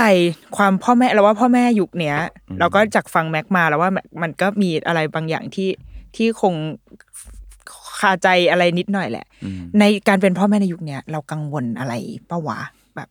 [0.56, 2.16] ความพ่อแม่เราว่าพ่อแม่ยุคเนี้ย
[2.60, 3.90] เราก็จากฟังแม็กมาแล้วว่า
[4.22, 5.70] มันก็มีอะไรบางอย่างที่
[6.16, 6.54] ที่คง
[8.00, 11.94] คาใจอะไรนิดหน่อยแหละอืมในการเป็นพ่อแม่ในยุคเนี้ยเรากังวลอะไร
[12.30, 12.58] ปะวะ
[12.96, 13.08] แบบ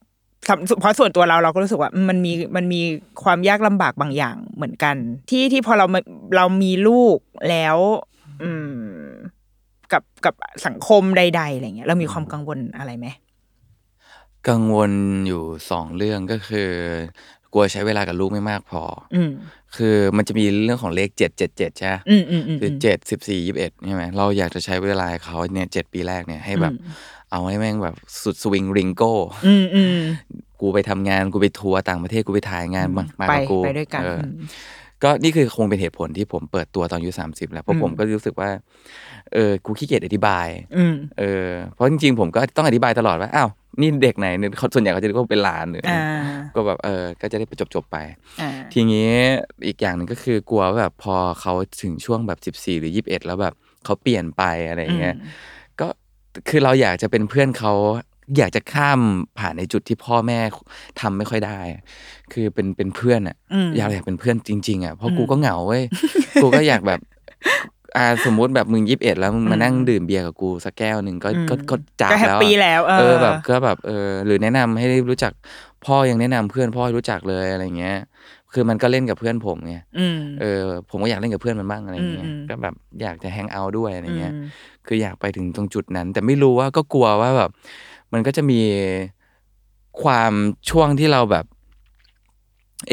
[0.47, 2.82] สำเพราะส่วนตัวเราเราก็รู้สึกว่ามันมีมันมี
[3.24, 4.95] ความยากลำบากบางอย่างเหมือนกัน
[5.30, 5.99] ที่ที่พอเรามา
[6.36, 7.18] เรามีลูก
[7.49, 7.78] แล้ว
[8.43, 8.74] อืม
[9.91, 10.36] กับกับ
[10.66, 13.07] สังคมใดๆอะไรเงี้ยเรามีความกังวลอะไรไหม
[14.48, 14.92] กังวล
[15.28, 16.70] อยู่สองเรื่อง ก็คือ
[17.54, 18.84] กลัวใช้เวลากับลูกไม่มากพอ
[19.16, 19.32] ออืม
[19.76, 26.74] คือมันจะมีเรื่องของเลขเจ็ดเจ็ดเจ็ดใช่ไหมอืมอืมอืม คือเจ็ดสิบสี่ยี่สิบเอ็ดใช่ไหมเราอยากจะใช้เวลากับเขาเนี่ยเจ็ดปีแรกเนี่ยให้แบบ
[27.32, 29.14] เอาให้แม่งแบบสุดสวิงริงโก้
[29.48, 29.98] อืมอืม
[30.62, 34.46] กูไปทำงานกูไปทัวร์ต่างประเทศกูไปถ่ายงานมามาไปกับกูไปด้วยกันเอออ ม
[35.04, 38.50] ก็นี่คือคงเป็นเหตุผลที่ผมเปิดตัวตอนอายุสามสิบแล้วเพอืราะมผมก็รู้สึกว่า
[39.34, 43.50] เออ กูขี้เกียจอธิบาย อืม เออ เพราะจริงๆ ผมก็ต้องอธิบายตลอดว่า อ้าว
[43.82, 46.04] นี่เด็กไหนเนี่ยเขาส่วนใหญ่เขาจะเรียกว่าเป็นหลานหรือออ่า
[46.56, 47.98] ก็แบบเออก็จะได้จบจบๆไป
[48.42, 49.10] อ่าทีนี้
[49.68, 53.54] อีกอย่างหนึ่งก็คือกลัวว่าแบบพอเขาถึงช่วงแบบสิบสี่หรือยี่สิบเอ็ดแล้วแบบ
[53.86, 55.16] เขาเปลี่ยนไปอะไรอย่างเงี้ย
[55.80, 55.88] ก็
[56.50, 57.74] คือเราอยากจะเป็นเพื่อนเขา
[58.38, 59.00] อยากจะข้าม
[59.38, 60.40] ผ่านในจุดที่พ่อแม่
[61.00, 61.60] ทำไม่ค่อยได้
[62.34, 65.84] คือเป็นเป็นเพื่อนอะอืมอยากอยากเป็นเพื่อนจริง ๆอะเพราะกูก็เหงาเว้ย
[66.42, 67.00] กูก็อยากแบบ
[67.98, 75.34] อ่าสมมุติแบบมึงยี่สิบเอ็ดแล้วมึงมานั่งดื่มเบียร์กับกูสักแก้วหนึ่งก็ก็ก็จากก็แฮปแล้วอะปี้แล้วเอเอออแบบก็แบบเออหรือแนะนำให้รู้จัก
[75.86, 77.98] พ่อยังแนะนำเพื่อนพ่อให้รู้จักเลยอะไรเงี้ย
[78.54, 84.48] คือมันก็เล่นกับเพื่อนผมไงอืมเออ ผมก็อยากเล่นกับเพื่อนมันบ้างอะไรเงี้ยอืมอืมก็แบบอยากจะแฮงเอาท์ด้วยอะไรเงี้ยอืม
[84.88, 87.50] คืออยากไปถึงตรงจุดนั้น แต่ไม่รู้ว่าก็กลัวว่าแบบ
[88.14, 88.62] มันก็จะมี
[90.04, 90.34] ความ
[90.70, 91.46] ช่วงที่เราแบบ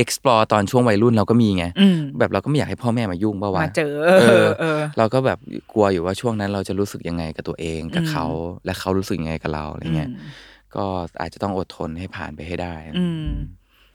[0.03, 5.39] explore ตอนช่วงวัยรุ่นเราก็มีไงอืมแบบเราก็ไม่อยากให้พ่อแม่มายุ่งป่าวะมาเจอเอเอออเออ เราก็แบบ
[5.73, 8.27] กลัวอยู่ว่าช่วงนั้นเราจะรู้สึกยังไงกับตัวเองกับอืมเขา
[8.65, 10.29] และเขารู้สึกยังไงกับเราอะไรเงี้ยอืม
[10.77, 10.85] ก็
[11.21, 13.29] อาจจะต้องอดทนให้ผ่านไปให้ได้ อืม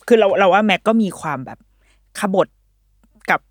[0.08, 1.60] คือเราเราว่าแม็กก็มีความแบบ
[2.20, 2.48] ขบฏ
[3.30, 3.42] กับ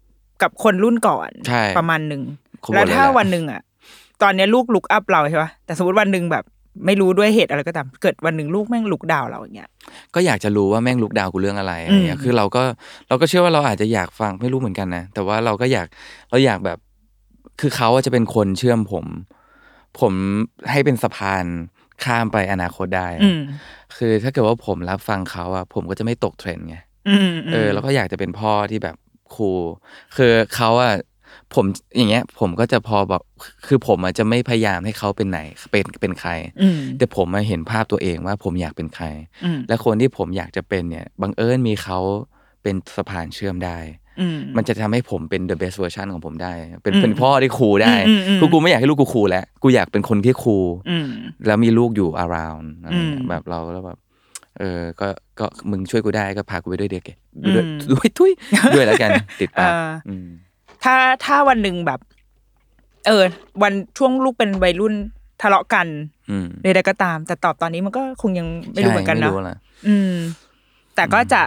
[0.43, 2.23] กับคนรุ่นก่อนใช่ประมาณหนึ่ง
[2.65, 3.61] ขบฏแล้วถ้าเลยแหละวันหนึ่งอะ
[4.23, 6.45] ตอนเนี้ยลูกลุกอัพเราใช่ปะแต่สมมติวันหนึ่งแบบ
[6.87, 9.71] ไม่รู้ด้วยเหตุอะไรก็ตามเกิดวันหนึ่งลูกแม่งลุกดาวเราอย่างเงี้ย
[10.15, 12.63] ก็อยากจะรู้ว่าแม่งลุกดาวกูเรื่องอะไรอะไรเงี้ยอืมคือเราก็
[13.09, 15.87] เราก็เชื่อว่าเราอาจจะอยากฟังไม่รู้เหมือนกันนะแต่ว่าเราก็อยาก
[16.31, 16.79] เราอยากแบบ
[17.61, 19.07] คือเขาอะจะเป็นคนเชื่อมผม
[20.01, 20.13] ผม
[20.71, 21.45] ให้เป็นสะพาน
[22.05, 23.41] ข้ามไปอนาคตได้อะอืม
[23.97, 26.77] คือถ้าเกิดว่าผมรับฟังเขาอะผมก็จะไม่ตกเทรนด์ไง
[27.09, 28.97] อืมเออ แล้วก็อยากจะเป็นพ่อที่แบบ
[29.35, 29.61] ครูล
[30.17, 30.95] คือเขาอะ
[31.55, 33.23] ผมอย่างเงี้ย ผมก็จะพอแบบ
[33.67, 35.39] คือผมอะจะไม่พยายามให้เขาเป็นไหน
[35.71, 36.31] เป็นเป็นใคร
[36.63, 39.07] อืมแต่ผมมาเห็นภาพตัวเองว่าผมอยากเป็นใคร
[39.45, 41.99] อืมและคนที่ผมอยากจะเป็นเนี่ยบังเอิญมีเขา
[42.63, 43.79] เป็นสะพานเชื่อมได้
[44.21, 51.07] อืมมันจะทำให้ผมเป็น the best version ของผมได้ เป็นอืมเป็นพ่อที่คูลได้อืมอืมคือกูไม่อยากให้ลูกกูคูลแล้วกูอยากเป็นคนที่คูลอืม
[51.47, 53.99] แล้วมีลูกอยู่ around อะไรเงี้อืยมแบบเราแล้วแบบ
[54.59, 57.05] เออก็ก็มึงช่วยกูได้ก็พากูไปด้วยเด็ก
[57.45, 58.33] อืมด้วยด้วยทุย
[58.75, 60.29] ด้วยแล้วกันติดปากอ่าอืม
[60.85, 62.01] ถ้าถ้าวันหนึ่งแบบ
[63.07, 63.25] เออ
[63.63, 64.95] วันช่วงลูกเป็นวัยรุ่น
[65.41, 65.87] ทะเลาะกัน
[66.31, 69.55] อืมใดๆก็ตาม แต่ตอบตอนนี้มันก็คงยังไม่รู้เหมือนกันใช่เนาะไม่รู้ล่
[69.89, 70.15] อืม
[70.95, 71.43] แต่ก็จะ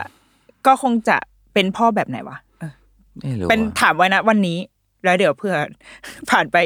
[0.67, 1.17] ก็คงจะ
[1.53, 2.73] เป็นพ่อแบบไหนวะเออ
[3.19, 4.57] ไม่รู้เป็นอะถามไว้นะวันนี้
[5.03, 5.55] แล้วเดี๋ยวเพื่อ
[6.29, 6.57] ผ่านไป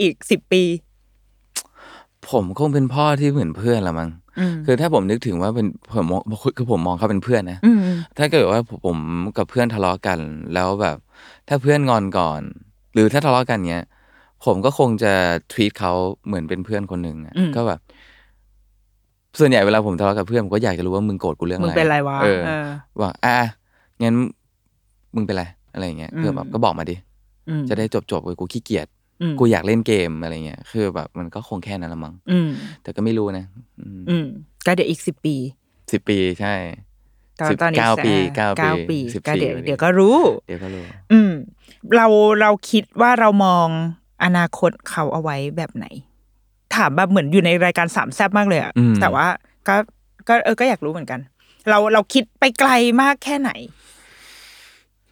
[0.00, 0.62] อีกสิบปี
[2.30, 6.20] ผมคงเป็นพ่อที่เหมือนเพื่อนละมั้งอืมคือถ้าผมนึกถึงว่าเป็นผมมอง
[6.56, 7.77] คือผมมองเขาเป็นเพื่อนนะอืม
[8.18, 8.98] ถ้าเกิดว่าผม
[9.36, 10.18] กับเพื่อนทะเลาะกัน
[10.54, 10.96] แล้วแบบ
[11.48, 12.40] ถ้าเพื่อนงอนก่อน
[12.94, 13.84] หรือถ้าทะเลาะกันเนี้ย
[14.44, 15.12] ผมก็คงจะ
[15.52, 15.92] ทวีตเขา
[16.26, 17.80] เหมือนเป็นเพื่อนคนหนึ่งอะอืมก็แบบ
[19.38, 22.66] ส่วนใหญ่เวลาผมทะเลาะกับเพื่อนผมก็อยากจะรู้ว่ามึงโกรธกูเรื่องมึอะงไรเป็นไรวะเออเออ
[23.00, 23.36] ว่าอะ
[24.02, 24.14] งั้น
[25.14, 26.96] มึงเป็นไรอะไรอย่างเงี้ยอืมเพื่อแบบก็บอกมาดิ
[27.48, 28.86] อืมจะได้จบจบๆไปกูขี้เกียจ
[29.22, 32.50] อืมกูอยากเล่นเกมอะไรเงี้ยคือแบบมันก็คงแค่นั้นละมั้งอืม
[32.82, 33.44] แต่ก็ไม่รู้นะ
[33.80, 34.30] อืม
[34.66, 35.34] ก็เดี๋ยวอีกสิบปี
[35.92, 36.54] สิบปีใช่
[37.40, 41.32] ตอนสิบตอนนี้เก้าปีอ่เก้าปีเก้าปีสิบก็สี่เดี๋ยวปีเดี๋ยวก็รู้ เดี๋ยวก็รู้ อืม
[41.96, 42.06] เรา
[42.40, 43.68] เราคิดว่าเรามอง
[44.24, 45.86] อนาคตเขาเอาไว้แบบไหน
[46.74, 49.26] ถามแบบเหมือนอยู่ในรายการสามแซบมากเลยอะอืมแต่ว่า
[49.68, 49.76] ก็
[50.28, 51.20] ก็เออก็อยากรู้เหมือนกัน
[51.68, 52.70] เราเราคิดไปไกล
[53.02, 53.50] มากแค่ไหน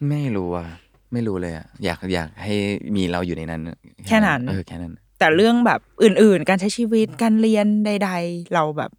[0.09, 0.67] ไม่รู้อะ
[1.13, 2.53] ไม่รู้เลยอะอยากอยากให้
[2.95, 3.61] มีเราอยู่ในนั้น
[4.07, 8.91] แค่นั้นเออแค่นั้น แต่เรื่องแบบอื่น ๆ การใช้ชีวิตการเรียนใด ๆ เราแบบ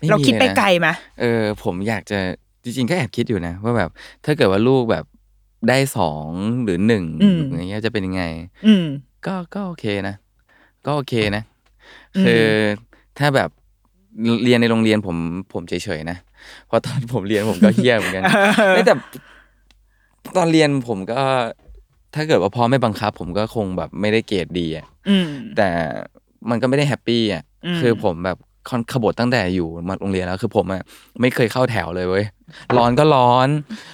[0.00, 0.88] ม่มีเราคิดไปลยนะไกลไหม
[1.20, 2.18] เออ ผมอยากจะ
[2.64, 3.90] จริงๆก็แอบคิดอยู่นะ ว่าแบบ
[4.24, 5.04] ถ้าเกิดว่าลูกแบบ
[5.68, 6.28] ได้สอง
[6.64, 7.04] หรือหนึ่ง
[7.46, 8.22] อย่างเงี้ยจะเป็นยังไง
[8.66, 8.86] อืม
[9.26, 10.14] ก็ก็โอเคนะ
[10.86, 11.42] ก็โอเคนะ
[12.16, 12.44] อืมคือ
[13.18, 13.50] ถ้าแบบ
[14.44, 15.16] เรียนในโรงเรียนผม
[15.52, 16.16] ผมเฉยๆนะ
[16.66, 18.24] เพราะตอนผมเรียนผมก็เฮี้ยเหมือนกัน
[18.74, 18.94] ไม่แต่
[20.36, 21.22] ตอนเรียนผมก็
[22.14, 25.68] ถ้าเกิดว่าพ่อไม่บังคับ ผมก็คงแบบไม่ได้เกรดดีอะอืมแต่
[26.50, 30.82] มันก็ไม่ได้ happy อะอืมคือผมแบบ ค่อนขบถตั้งแต่อยู่มาโรงเรียนแล้วคือผมอะ
[31.20, 32.24] ไม่เคยเข้าแถวเลยเว้ย
[32.76, 33.48] ร้อนก็ร้อน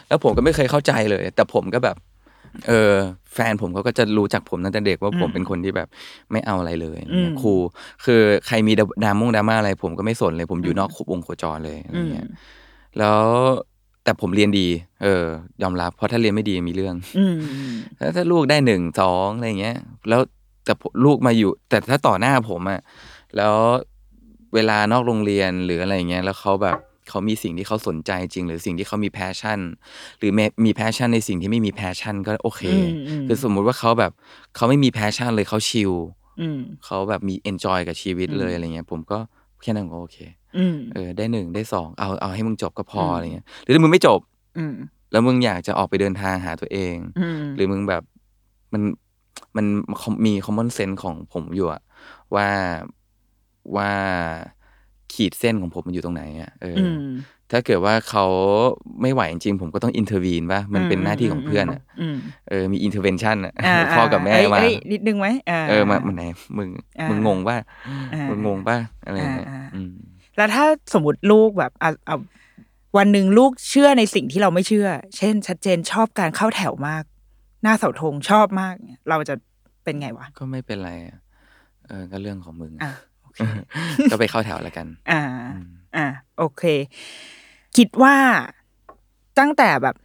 [0.09, 1.97] แล้วผมก็ไม่เคยเข้าใจเลย แต่ผมก็แบบ
[2.69, 2.95] เออ
[3.35, 5.89] แฟนผมเขาก็จะรู้จักผมตั้งแต่เด็กว่าผมเป็นคนที่แบบ
[6.33, 7.55] ไม่เอาอะไรเลยอะไรเงี้ยอืมครู
[8.05, 12.29] คือใครมีดรามงดราม่าอะไร ผมก็ไม่สนเลย ผมอยู่นอกวงโคจรเลยอะไรเงี้ย
[12.99, 13.21] แล้ว
[14.05, 14.67] แต่ผมเรียนดี
[15.03, 15.25] เออ
[15.63, 17.37] ยอมรับ เพราะถ้าเรียนไม่ดีมีเรื่องอืม
[17.99, 19.77] ถ้าถ้าลูกได้หนึ่งสองอะไรเงี้ย
[20.09, 20.21] แล้ว
[20.65, 22.81] แต่ผมลูกมาอยู่ แต่ถ้าต่อหน้าผมอะ
[23.37, 23.55] แล้ว
[24.55, 26.77] เวลานอกโรงเรียนหรืออะไรเงี้ยแล้วเขาแบบ
[27.09, 29.59] เขามีสิ่งที่เขาสนใจจริง หรือสิ่งที่เขามี passion
[30.19, 30.33] หรือ
[30.65, 34.13] มี passion ในสิ่งที่ไม่มี passion ก็โอเคอืมอืมคือสมมุติว่าเขาแบบ
[34.57, 35.93] เขาไม่มี passion เลยเขา chill
[36.41, 39.19] อืมเขาแบบมี enjoy กับชีวิตเลยอะไรเงี้ย ผมก็
[39.63, 40.19] แค่นั้นผมก็โอเค
[40.57, 44.21] อืมเออ ได้หนึ่งได้สองเอาเอาให้มึงจบก็พออืมอะไรเงี้ย หรือถ้ามึงไม่จบ
[44.59, 44.75] อืม
[45.13, 48.03] แล้วมึงอยากจะออกไปเดินทางหาตัวเองอืมหรือมึงแบบ
[48.73, 48.83] มัน
[49.57, 49.67] มัน
[50.27, 51.83] มี common sense ของผมอยู่อะ
[52.35, 52.49] ว่า
[53.77, 53.93] ว่า
[55.13, 57.11] ขีดเส้นของผมมันอยู่ตรงไหนอะเออออืม
[57.51, 58.25] ถ้าเกิดว่าเขา
[59.03, 62.17] ไม่ไหวจริงๆผมก็ต้อง intervene ป่ะมันเป็นหน้าที่ของเพื่อนอะอืม
[62.49, 66.23] เออมีอินเทอร์เวนชั่นอะาพ่อกับแม่เอ้ยมาเอ้ยนิดนึงไหมอ่าเออมามันไหน
[66.57, 66.69] มึง
[67.01, 67.57] อ่ามึมึงงงป่ะ
[68.15, 69.93] อ่ามึมึงงงป่ะอะไรอย่างเงี้ยอ่าอ่าอืม
[70.37, 72.17] แล้วถ้าสมมติลูกแบบอะอะ
[72.97, 77.05] วันหนึ่งลูกเชื่อในสิ่งที่เราไม่เชื่อ เช่น ชัดเจนชอบการเข้าแถวมาก
[77.63, 79.35] หน้าเสาธงชอบมากเนี่ยเราจะ
[79.85, 81.19] เป็นไงวะก็ไม่เป็นไรอะ
[81.87, 82.93] เออก็เรื่องของมึงอะ
[84.11, 85.23] ก็ไปเข้าแถวแล้วกัน อ่า
[85.97, 86.07] อ่า
[86.39, 86.63] โอเค
[87.77, 88.17] คิดว่า
[89.39, 89.97] ตั้งแต่แบบ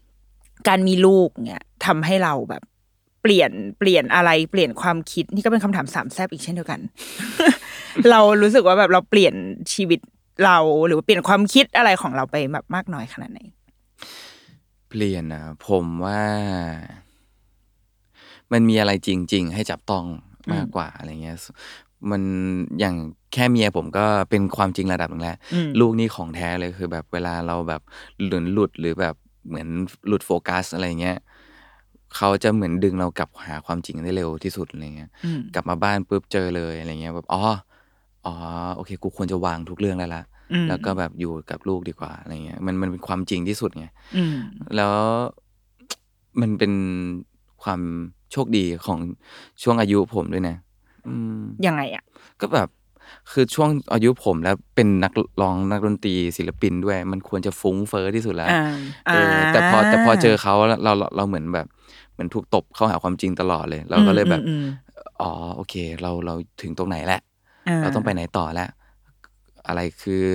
[0.67, 2.63] การมีลูกเนี่ยทำให้เราแบบ
[3.21, 6.79] เปลี่ยนเปลี่ยนอะไรเปลี่ยนความคิดนี่ก็เป็นคำถามสามแซบอีกเช่นเดียวกัน
[8.09, 9.33] เรารู้สึกว่าแบบเราเปลี่ยน
[9.73, 9.99] ชีวิต
[10.45, 10.57] เรา
[10.87, 13.39] หรือว่าเปลี่ยนความคิดอะไรของเราไปแบบมากน้อยขนาดไหน
[14.89, 16.21] เปเปลี่ยนนะผมว่า
[18.51, 20.05] มันมีอะไรจริง ๆ ให้จับต้อง
[20.53, 21.37] มากกว่าอะไรเงี้ย
[22.11, 22.21] มัน
[22.79, 22.95] อย่าง
[23.33, 27.81] แค่เมียผมก็เป็นความจริงระดับหนึ่งแล้วอืมลูกนี่ของแท้เลยคือแบบเวลาเราแบบ
[28.25, 29.15] หลุนหลุดหรือแบบ
[29.47, 29.67] เหมือน
[30.07, 31.17] หลุดโฟกัสอะไรเงี้ย
[32.15, 37.41] เขาจะเหมือนดึงเรากลับหาความจริงได้เร็วที่สุดอะไรเงี้ยอืมกลับมาบ้านปุ๊บเจอเลยอะไรเงี้ยแบบอ๋อ
[38.25, 38.33] อ๋อ
[38.75, 40.23] โอเค กูควรจะวางทุกเรื่องแล้วละ
[40.53, 43.85] อืมแล้วก็แบบอยู่กับลูกดีกว่าอะไรเงี้ยมันมันเป็นความจริงที่สุดไง
[44.17, 44.37] อืม
[44.75, 44.95] แล้ว
[46.41, 46.73] มันเป็น
[47.63, 47.81] ความ
[48.31, 48.99] โชคดีของ
[49.63, 50.64] ช่วงอายุผมด้วยนะอืม
[51.65, 52.03] ยังไงอะ
[52.41, 52.69] ก็แบบ
[53.31, 58.61] คือช่วงอายุผมแล้วเป็นนักร้องนักดนตรีศิลปินด้วย มันควรจะฟุ้งเฟอ้อที่สุดแล้วอ่า
[59.07, 61.67] เออออ่าแต่พอแต่พอเจอเขาเราเราเราเหมือนแบบ
[62.13, 64.65] เหมือนถูกตบเข้าหาความจริงตลอดเลย เราก็เลยแบบอืมอืม
[65.21, 67.21] อ๋อโอเค เราเราถึงตรงไหนแล้ว
[67.67, 68.69] อืมเราต้องไปไหนต่อแล้ว
[69.67, 70.25] อะไรคือ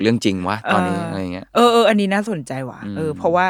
[0.00, 3.46] เรื่องจริงวะตอนนี้เออออะไรเงี้ยเออเอออันนี้น่าสนใจว่ะอืมเออเพราะว่า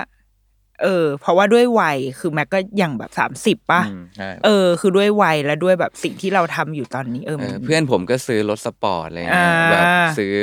[0.83, 9.87] เออ เพราะว่าด้วยวัยคือแม็กก็อย่างแบบสามสิบป่ะอืมใช่เออ คือด้วยวัยและด้วยแบบสิ่งที่เราทำอยู่ตอนนี้เออเอมันอเพื่อนผมก็ซื้อรถสปอร์ตอะไรเงี้ยอ่าแบบ
[10.19, 10.35] ซื้อ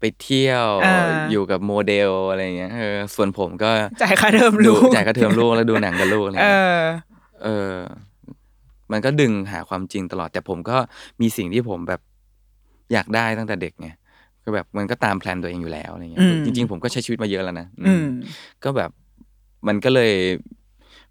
[0.00, 3.70] ไปเที่ยวอ่าอยู่กับโมเดลอะไรเงี้ยเออส่วนผมก็
[4.02, 6.84] จ่ายค่าเทอมดูลูกจ่ายค่าเทอมลูกแล้วดูหนังกับลูกอะไรเอเงี้ยอ
[7.44, 7.76] เออ
[8.92, 10.76] มันก็ดึงหาความจริงตลอด แต่ผมก็
[11.20, 12.00] มีสิ่งที่ผมแบบ
[12.92, 13.88] อยากได้ตั้งแต่เด็กไง
[14.44, 18.06] ก็แบบมันก็ตาม plan ตัวเองอยู่แล้วอะไรเงี้ยอืมจริง ๆ ผมก็ใช้ชีวิตมาเยอะแล้วนะอืมอืม
[18.64, 18.90] ก็แบบ
[19.66, 20.12] มันก็เลย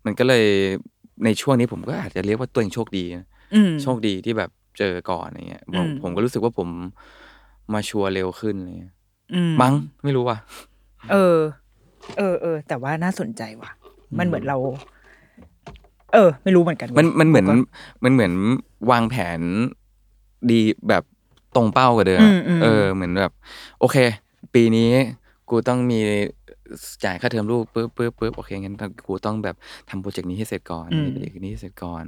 [0.05, 0.45] มันก็เลย
[1.25, 6.69] ในช่วงนี้ผมก็อาจจะเรียกว่าตัวเองโชคดีนะอืมโชคดีที่แบบเจอก่อนอะไรเงี้ยผมอืมผมก็รู้สึกว่าผม
[7.73, 8.95] มาชัวร์เร็วขึ้นอะไรเลย
[9.33, 9.73] อืมั้ง
[10.03, 10.37] ไม่รู้ว่ะ
[11.11, 11.37] เออ
[12.17, 13.69] เออเออแต่ว่าน่าสนใจว่ะ
[14.17, 14.57] มันเหมือนเรา
[16.13, 17.55] เออ ไม่รู้เหมือนกัน มันมันเหมือนก็
[18.03, 18.33] มันเหมือน
[18.91, 19.39] วางแผน
[20.51, 21.03] ดีแบบ
[21.55, 23.33] ตรงเป้ากว่าเดิมอือะมอืมเออ เหมือนแบบ
[23.79, 23.97] โอเค
[24.53, 24.89] ปีนี้
[25.49, 25.99] กูต้องมี
[27.03, 28.75] จ่ายค่าเทอมลูกปุ๊บปุ๊บปุ๊บโอเคงั้น
[29.07, 29.55] กูต้องแบบ
[29.89, 32.05] ทำ project นี้ให้เสร็จก่อนนี่ project นี้ให้เสร็จก่อน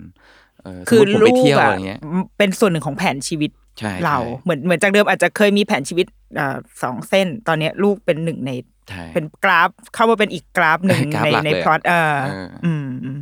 [0.64, 2.00] เออคือสมมุติผมลูกไปเที่ยวอะอะไรเงี้ย
[2.38, 6.06] เป็นส่วนหนึ่งของแผนชีวิตใช่เราใช่เหมือนเหมือนจากเดิมอาจจะเคยมีแผนชีวิต
[6.40, 8.52] อ่าสองเส้น ตอนเนี้ยลูกเป็นหนึ่งใน
[8.90, 13.20] ใช่เป็นกราฟเข้ามาเป็นอีกกราฟหนึ่งกราฟในหลักในเลยพล็อตเออเอออืมอืม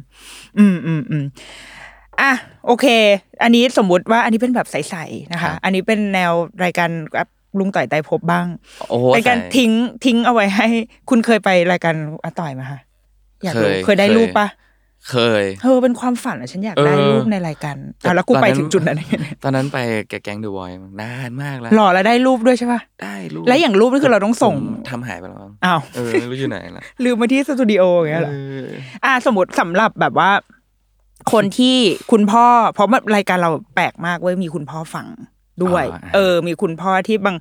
[0.57, 1.25] อืมอืมอืม
[2.21, 2.31] อะ
[2.65, 2.85] โอเค
[3.43, 6.31] อันนี้สมมุติว่าอันนี้เป็นแบบใสๆนะคะ อันนี้เป็นแนว
[6.63, 7.27] รายการกับ
[7.59, 8.45] ลุงต่อยไตรภพบ้าง
[8.89, 9.71] โอ้โหเป็นการใส่ทิ้ง
[10.05, 10.67] ทิ้งเอาไว้ให้
[11.09, 12.79] คุณเคยไปรายการอาต่อยมาคะ
[13.43, 14.47] อยากรู้เคยเคยได้เคยรูปปะ
[15.09, 17.75] เคยเออเป็นความฝันอะฉันอยากได้เออรูปในรายการ
[18.05, 19.77] อะแล้วกูตอนไปนั้นถึงจุดนั้นได้ไงตอนนั้นไป
[20.09, 20.71] แกบแก๊งเดอะวอย
[21.01, 28.35] นานมากแล้วหล่อแล้วได้รูปด้วยใช่ปะได้รูปแล้วอย่างรูปนี่คือเราต้องส่งผมทำหายไปแล้วมั้งอ้าวเออไม่รู้อยู่ไหนละลืมมาที่สตูดิโออย่างเงี้ยเหรอเอ
[28.65, 28.67] อ
[29.05, 30.31] อ่าสมมติสำหรับแบบว่า
[31.33, 31.75] คนที่
[32.11, 35.07] คุณพ่อ เพราะว่ารายการเราแปลกมากเว้ยมีคุณพ่อฟัง
[35.63, 35.85] ด้วย
[36.15, 37.35] เออ มีคุณพ่อที่บาง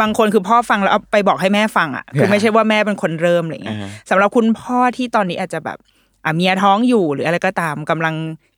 [0.00, 5.78] บางคนคือพ่อฟังแล้วเอาไปบอกให้แม่ฟังอะคือไม่ใช่ว่าแม่เป็นคนเริ่มอะไรเงี้ยอ่าสำหรับคุณพ่อที่ตอนนี้อาจจะแบบ
[6.24, 8.14] อะเมียท้องอยู่หรืออะไรก็ตามกำลัง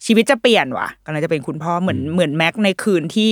[0.06, 3.30] ชีวิตจะเปลี่ยนว่ะกำลังจะเป็นคุณพ่อเหมือนเหมือนแม็กในคืนที่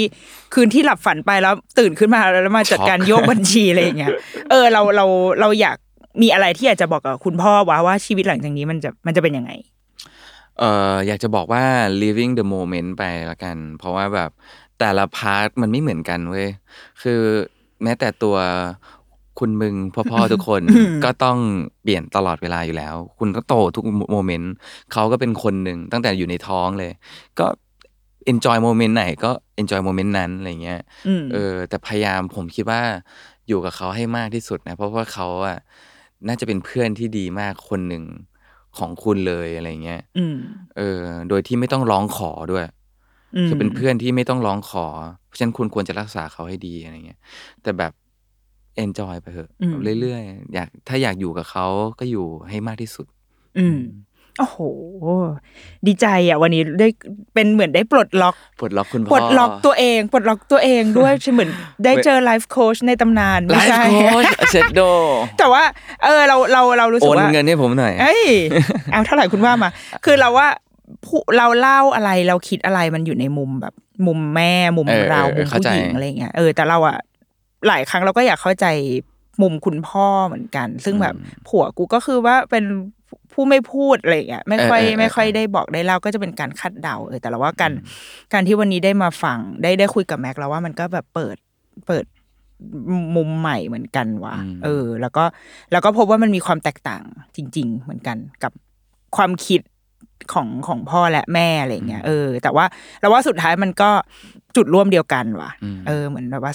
[0.55, 4.11] คืนที่หลับฝันไปแล้วตื่นขึ้นมาแล้วมาจัดการโยกบัญชีอะไรอย่างเงี้ย
[4.51, 5.07] เออเราเรา
[5.41, 5.77] เราอยาก
[6.23, 9.53] มีอะไรที่อยากจะบอกกับคุณพ่อว่าว่าชีวิตหลังจากนี้มันจะมันจะเป็นยังไง
[10.59, 11.65] เอ่ออยากจะบอกว่า
[12.03, 14.31] living the moment ไปละกัน เพราะว่าแบบ
[14.81, 16.49] แต่ละ part มันไม่เหมือนกันเว้ย
[17.03, 17.21] คือ
[17.83, 18.37] แม้แต่ตัว
[19.39, 20.63] คุณมึงพ่อพ่อทุกคน
[21.05, 21.39] ก็ต้อง
[21.83, 24.53] เปลี่ยนตลอดเวลาอยู่แล้ว คุณก็โตทุก moment
[24.93, 26.93] เขาก็เป็นคนหนึ่งตั้งแต่อยู่ในท้องเลย
[27.39, 27.47] ก็
[28.33, 32.83] enjoy โมเมนต์ไหนก็ enjoy โมเมนต์นั้นอะไรเงี้ยอืมเออ แต่พยายามผมคิดว่า
[33.49, 35.59] อยู่กับเขาให้มากที่สุดนะ เพราะว่าเขาอะ
[36.27, 38.05] น่าจะเป็นเพื่อนที่ดีมากคนหนึ่ง
[38.79, 40.37] ของคุณเลยอะไรเงี้ยอืม
[40.77, 42.67] เออ โดยที่ไม่ต้องร้องขอด้วยม
[43.47, 44.87] คือเป็นเพื่อนที่ไม่ต้องร้องขอ
[45.27, 47.21] เพราะฉะนั้นคุณควรจะรักษาเขาให้ดีอะไรเงี้ย
[47.63, 47.93] แต่แบบ
[48.85, 51.67] enjoy ไปเถอะอืมเรื่อยๆอยากถ้าอยากอยู่กับเขา
[52.01, 53.07] ก็อยู่ให้มากที่สุด
[53.61, 53.81] อืม
[54.41, 54.59] โอ้โห
[55.87, 56.89] ดีใจอะ วันนี้ได้
[57.35, 61.51] เป็นเหมือนได้ปลดล็อกปลดล็อกคุณพ่อปลดล็อกตัวเองปลดล็อกตัวเองด้วยใช่เหมือน
[61.85, 64.81] ได้เจอไลฟ์โค้ชในตำนานไลไม่ฟ์ใช่โค้ชเซตโด
[65.39, 65.63] แต่ว่า
[66.05, 68.25] เออเราเราเรารู้สึโอกนว่าเงินให้ผมหน่อยเอ้ย
[68.93, 69.71] เอาเท่าไหร่คุณว่ามา
[70.05, 70.66] คือเราว่าผู้
[71.39, 73.75] เราเล่าอะไรเราคิดอะไรมันอยู่ในมุมแบบ
[74.07, 76.99] มุมแม่มุมเออเราเออมุมเข้าผู้ใจหญิงอะไรเงี้ยเออแต่เราอะ
[77.69, 78.67] หลายครั้งเราก็อยากเข้าใจ
[79.43, 81.15] มุมคุณพ่อเหมือนกัน ซึ่งแบบ
[81.49, 82.65] ผัวกูก็คือว่าเป็น
[83.33, 87.73] ผู้ไม่พูดอะไรเงี้ยไม่ค่อยเออเออเออไม่ค่อยได้บอกได้เล่าก็จะเป็นการคาดเดาเออแต่เราว่าการ
[88.33, 91.37] การที่วันนี้ได้มาฟังได้ได้คุยกับแม็กแล้วว่ามันก็แบบเปิด
[91.87, 92.05] เปิด
[93.17, 94.35] มุมใหม่เหมือนกันว่ะ
[94.65, 95.25] เออ แล้วก็
[95.73, 97.03] แล้วก็พบว่ามันมีความแตกต่าง
[97.37, 98.53] จริง ๆ เหมือนกันกับ
[99.17, 99.61] ความคิด
[100.35, 102.65] ของของพ่อและแม่อะไรเงี้ยเออ แต่ว่า
[103.01, 103.91] เราว่าสุดท้ายมันก็
[104.57, 105.51] จุดร่วมเดียวกันว่ะ
[105.89, 106.53] เออเหมือนแบบว่า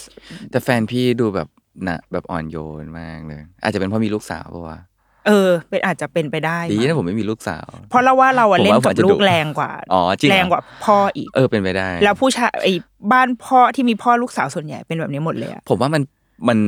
[0.52, 1.48] แต่แฟนพี่ดูแบบ
[1.88, 4.80] นะแบบอ่อนโยนมากเลย อาจจะเป็นเพราะมีลูกสาวปะวะ
[5.28, 12.74] เออ เป็นอาจจะเป็นไปได้ดีมั้นะงผมไม่มีลูกสาว เพราะเราว่าเราอะผมเล่นว่ากับผมจะลูดุกแรงกว่าอ๋อจริงเหรอแรงกว่าพ่ออีก เออเป็นไปได้ แล้วผู้ชายไอ้
[13.12, 16.02] บ้านพ่อที่มีพ่อลูกสาวส่วนใหญ่เป็นแบบนี้หมดเลยอะผมว่ามัน
[16.48, 16.60] มัน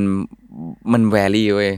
[0.93, 1.71] มันแวรี่เว้ย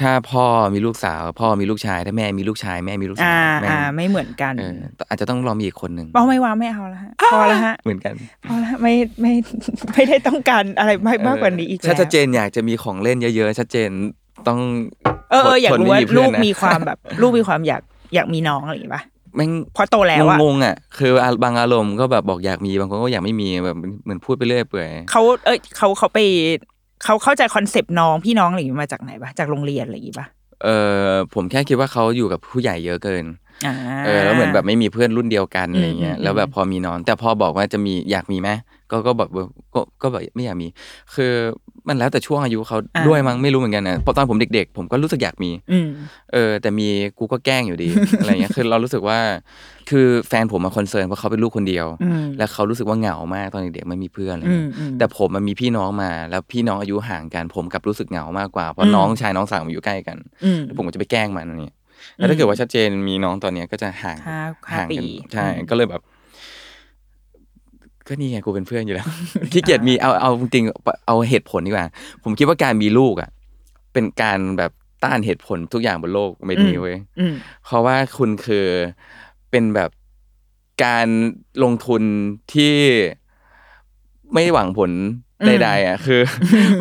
[0.00, 0.44] ถ้าพ่อ
[0.74, 4.76] มีลูกสาว พ่อมีลูกชาย ถ้าแม่มีลูกชายแม่มีลูกสาอ่าวแม่อ่า ไม่เหมือนกันเออ
[5.08, 8.14] อาจจะต้องรอมีอีกคนหนึ่งเอาไม่ว่าไม่เอาแล้วฮะพอแล้วฮะเหมือนกัน
[8.48, 9.32] พอแล้วไม่ไม่
[9.92, 13.90] ไม่ได้ต้องการอะไรมากมากกว่านี้อีกถ้าแล้วชัดเจนอยากจะมีของเล่นเยอะๆชัดเจน
[14.48, 14.60] ต้อง
[15.30, 17.82] เออเอออยากคนรู้ไม่ว่ามีเพื่ลูอนกนะมีความแบบ ลูกมีความอยาก
[18.14, 19.02] อยากมีน้องอะไรอย่างงี้ปะ
[19.36, 21.12] แม่งเพราะโตแล้วอะงงๆอะ คือ
[21.44, 26.18] บางอารมณ์ก็แบบบอกอยากมีบางคนก็อยากไม่มีแบบเหมือนพูดไปเรื่อยเปื่อย เขาเอ้ยเขาเขาไป
[27.04, 30.26] เขาเข้าใจคอนเซปต์น้องพี่น้องอะไรอย่างนี้มาจากไหนปะจากโรงเรียนอะไรอย่างนี้ปะ
[30.64, 30.68] เอ
[31.06, 33.24] อผมแค่คิดว่าเขาอยู่กับผู้ใหญ่เยอะเกิน
[34.04, 38.50] เออแล้วเหมือนแบบไม่มีเพื่อนรุ่นเดียวกันอะไรเงี้ยอืมแล้วแบบพอมีน้อง แต่พอบอกว่าจะมีอยากมีไหม
[38.90, 39.44] ก็ก็แบบว่า
[39.74, 40.68] ก็ก็แบบไม่อยากมี
[41.14, 41.32] คือ
[41.88, 42.78] มันแล้วแต่ช่วงอายุเขา
[43.08, 45.88] ด้วยมั้งไม่รู้เหมือนกันนะเพราะตอนผมเด็ก ๆ ผมก็รู้สึกอยากมีอืม
[46.32, 46.88] เออ แต่มี
[47.18, 47.88] กูก็แกล้งอยู่ดี
[48.20, 49.18] อะไรเงี้ยคือเรารู้สึกว่า
[49.90, 61.76] คือแฟนผมมาคอนเซิร์นเพราะเขาเป็นลูกคนเดียวอืมแล้วเขารู้สึกว่าเหงามากตอนเด็กๆไม่มีเพื่อนอะไรอืเงี้มยอืมแต่ผมมันมีพี่น้องมา แล้วพี่น้องอายุห่างกัน ผมกลับรู้สึกเหงามากกว่าเพอืราะมน้องชายน้องสาวมาอยู่ใกล้กันอืมแล้วผมก็จะไปแกล้งมันอะไรเงี้ย
[62.16, 64.40] แล้วถ้าเกิดว่าชัดเจนมีน้องตอนเนี้ยก็จะห่างห้า
[64.70, 66.02] ห้าห่างปีกันใช่อืมก็เลยแบบ
[68.06, 69.08] ก็นี่ไงกูเป็นเพื่อนอยู่แล้ว
[69.52, 71.86] ขี้เกียจมีเอาเอาจริงๆเอาเหตุผลดีกว่า
[72.22, 73.30] ผมคิดว่าการมีลูกอะ
[73.92, 74.72] เป็นการแบบ
[75.04, 77.34] ต้านเหตุผลทุกอย่างบนโลกใบนี้เว้ยอืม
[77.64, 78.66] เพราะว่าคุณคือ
[79.50, 79.90] เป็นแบบ
[80.84, 81.08] การ
[81.62, 82.02] ลงทุน
[82.54, 82.74] ที่
[84.32, 84.90] ไม่หวังผล
[85.46, 86.20] ใดๆอะคือ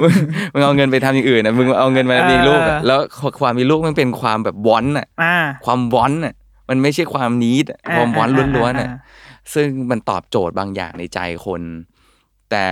[0.02, 0.14] มึง
[0.54, 3.00] มึงเอาเงินไปทำอย่างอื่นนะมึงเอาเงินมามีลูกอะแล้ว
[3.42, 6.34] ความมีลูกมันเป็นความแบบวอนอะอ่าความวอนอะ
[6.70, 8.98] มันไม่ใช่ความ need อะความ want ล้วนๆอะอ่า
[9.54, 11.62] ซึ่งมันตอบโจทย์บางอย่างในใจคน
[12.52, 12.66] แต่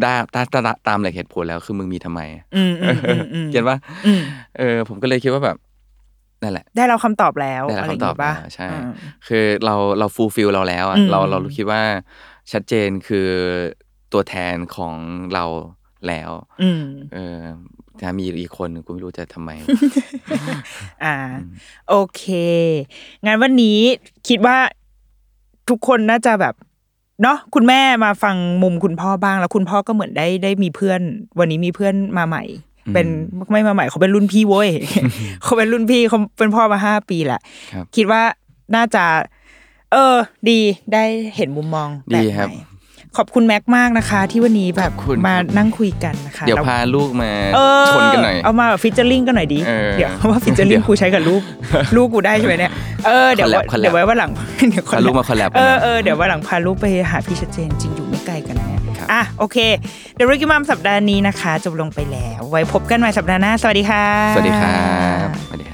[0.00, 4.20] ได้ตาตาตามหลักเหตุผลแล้วคือมึงมีทำไมอะอืมอืมอืมอืม get ปะอืม
[4.58, 5.56] เออ ผมก็เลยคิดว่าแบบ
[6.42, 8.90] นั่นแหละ เราได้คำตอบแล้วได้รับะรย่างคำตอบอะไรอย่างงี้ปะแล้วใช่อืม
[9.28, 11.82] คือเราเรา fulfill เราแล้วอะอืมเราเราคิดว่า
[12.52, 13.28] ชัดเจนคือ
[14.12, 14.94] ตัวแทนของ
[15.34, 15.44] เรา
[16.08, 16.30] แล้ว
[16.62, 16.84] อืม
[17.14, 17.38] เออ
[18.00, 19.50] ถ้ามีอีกคนหนึ่งกูไม่รู้จะทำไม
[21.04, 21.16] อ่า
[21.88, 22.24] โอเค
[23.26, 23.78] งั้นวันนี้
[24.28, 24.58] คิดว่า
[25.68, 26.54] ทุกคนน่าจะแบบ
[27.22, 31.00] เนาะคุณแม่มาฟังมุมคุณพ่อบ้าง แล้วคุณพ่อก็เหมือนได้ได้มีเพื่อน
[31.38, 32.44] วันนี้มีเพื่อนมาใหม่
[32.94, 33.06] เป็น
[33.50, 34.70] ไม่มาใหม่เขาเป็นรุ่นพี่เว้ย
[35.42, 37.40] เขาเป็นรุ่นพี่เขาเป็นพ่อมาห้าปีแหละ
[37.72, 38.22] ครับคิดว่า
[38.74, 39.04] น่าจะ
[39.92, 40.16] เออ
[40.50, 40.60] ดี
[40.92, 41.04] ได้
[41.36, 42.66] เห็นมุมมองแบดีบครับ ใหม่
[43.16, 51.42] ขอบคุณแม็กมากนะคะ ที่วันนี้แบบขอบคุณ มาครับนั่งคุยกันนะคะเดี๋ยวแล้วพาลูกมาเออชนกันหน่อย เอามาแบบฟิชเจอริงกันหน่อยดิเออเดี๋ยวว่าฟิชเจอริเดี๋งยวกูใช้กับลูก
[51.96, 52.72] ลูกกูได้ใช่ไหมเนี่ย
[53.06, 54.30] เออเดี๋ยว collab collab เดี๋ยวไว้ว่าหลัง
[54.70, 59.56] เดี๋ยว พาลูกมาคอลแลบ เอกันอนะเออเดี๋ยวว่าหลังพาลูกไปหาพี่ชัดเจนจริงอยู่ไม่ไกลกันนะเนี่ยครับ อะโอเค
[60.14, 64.76] เดี๋ยวริกิมามสัปดาห์นี้นะคะ จบลงไปแล้ว ไว้พบกันใหม่สัปดาห์หน้า สวัสดีค่ะ สวัสดีครั
[65.26, 65.69] บ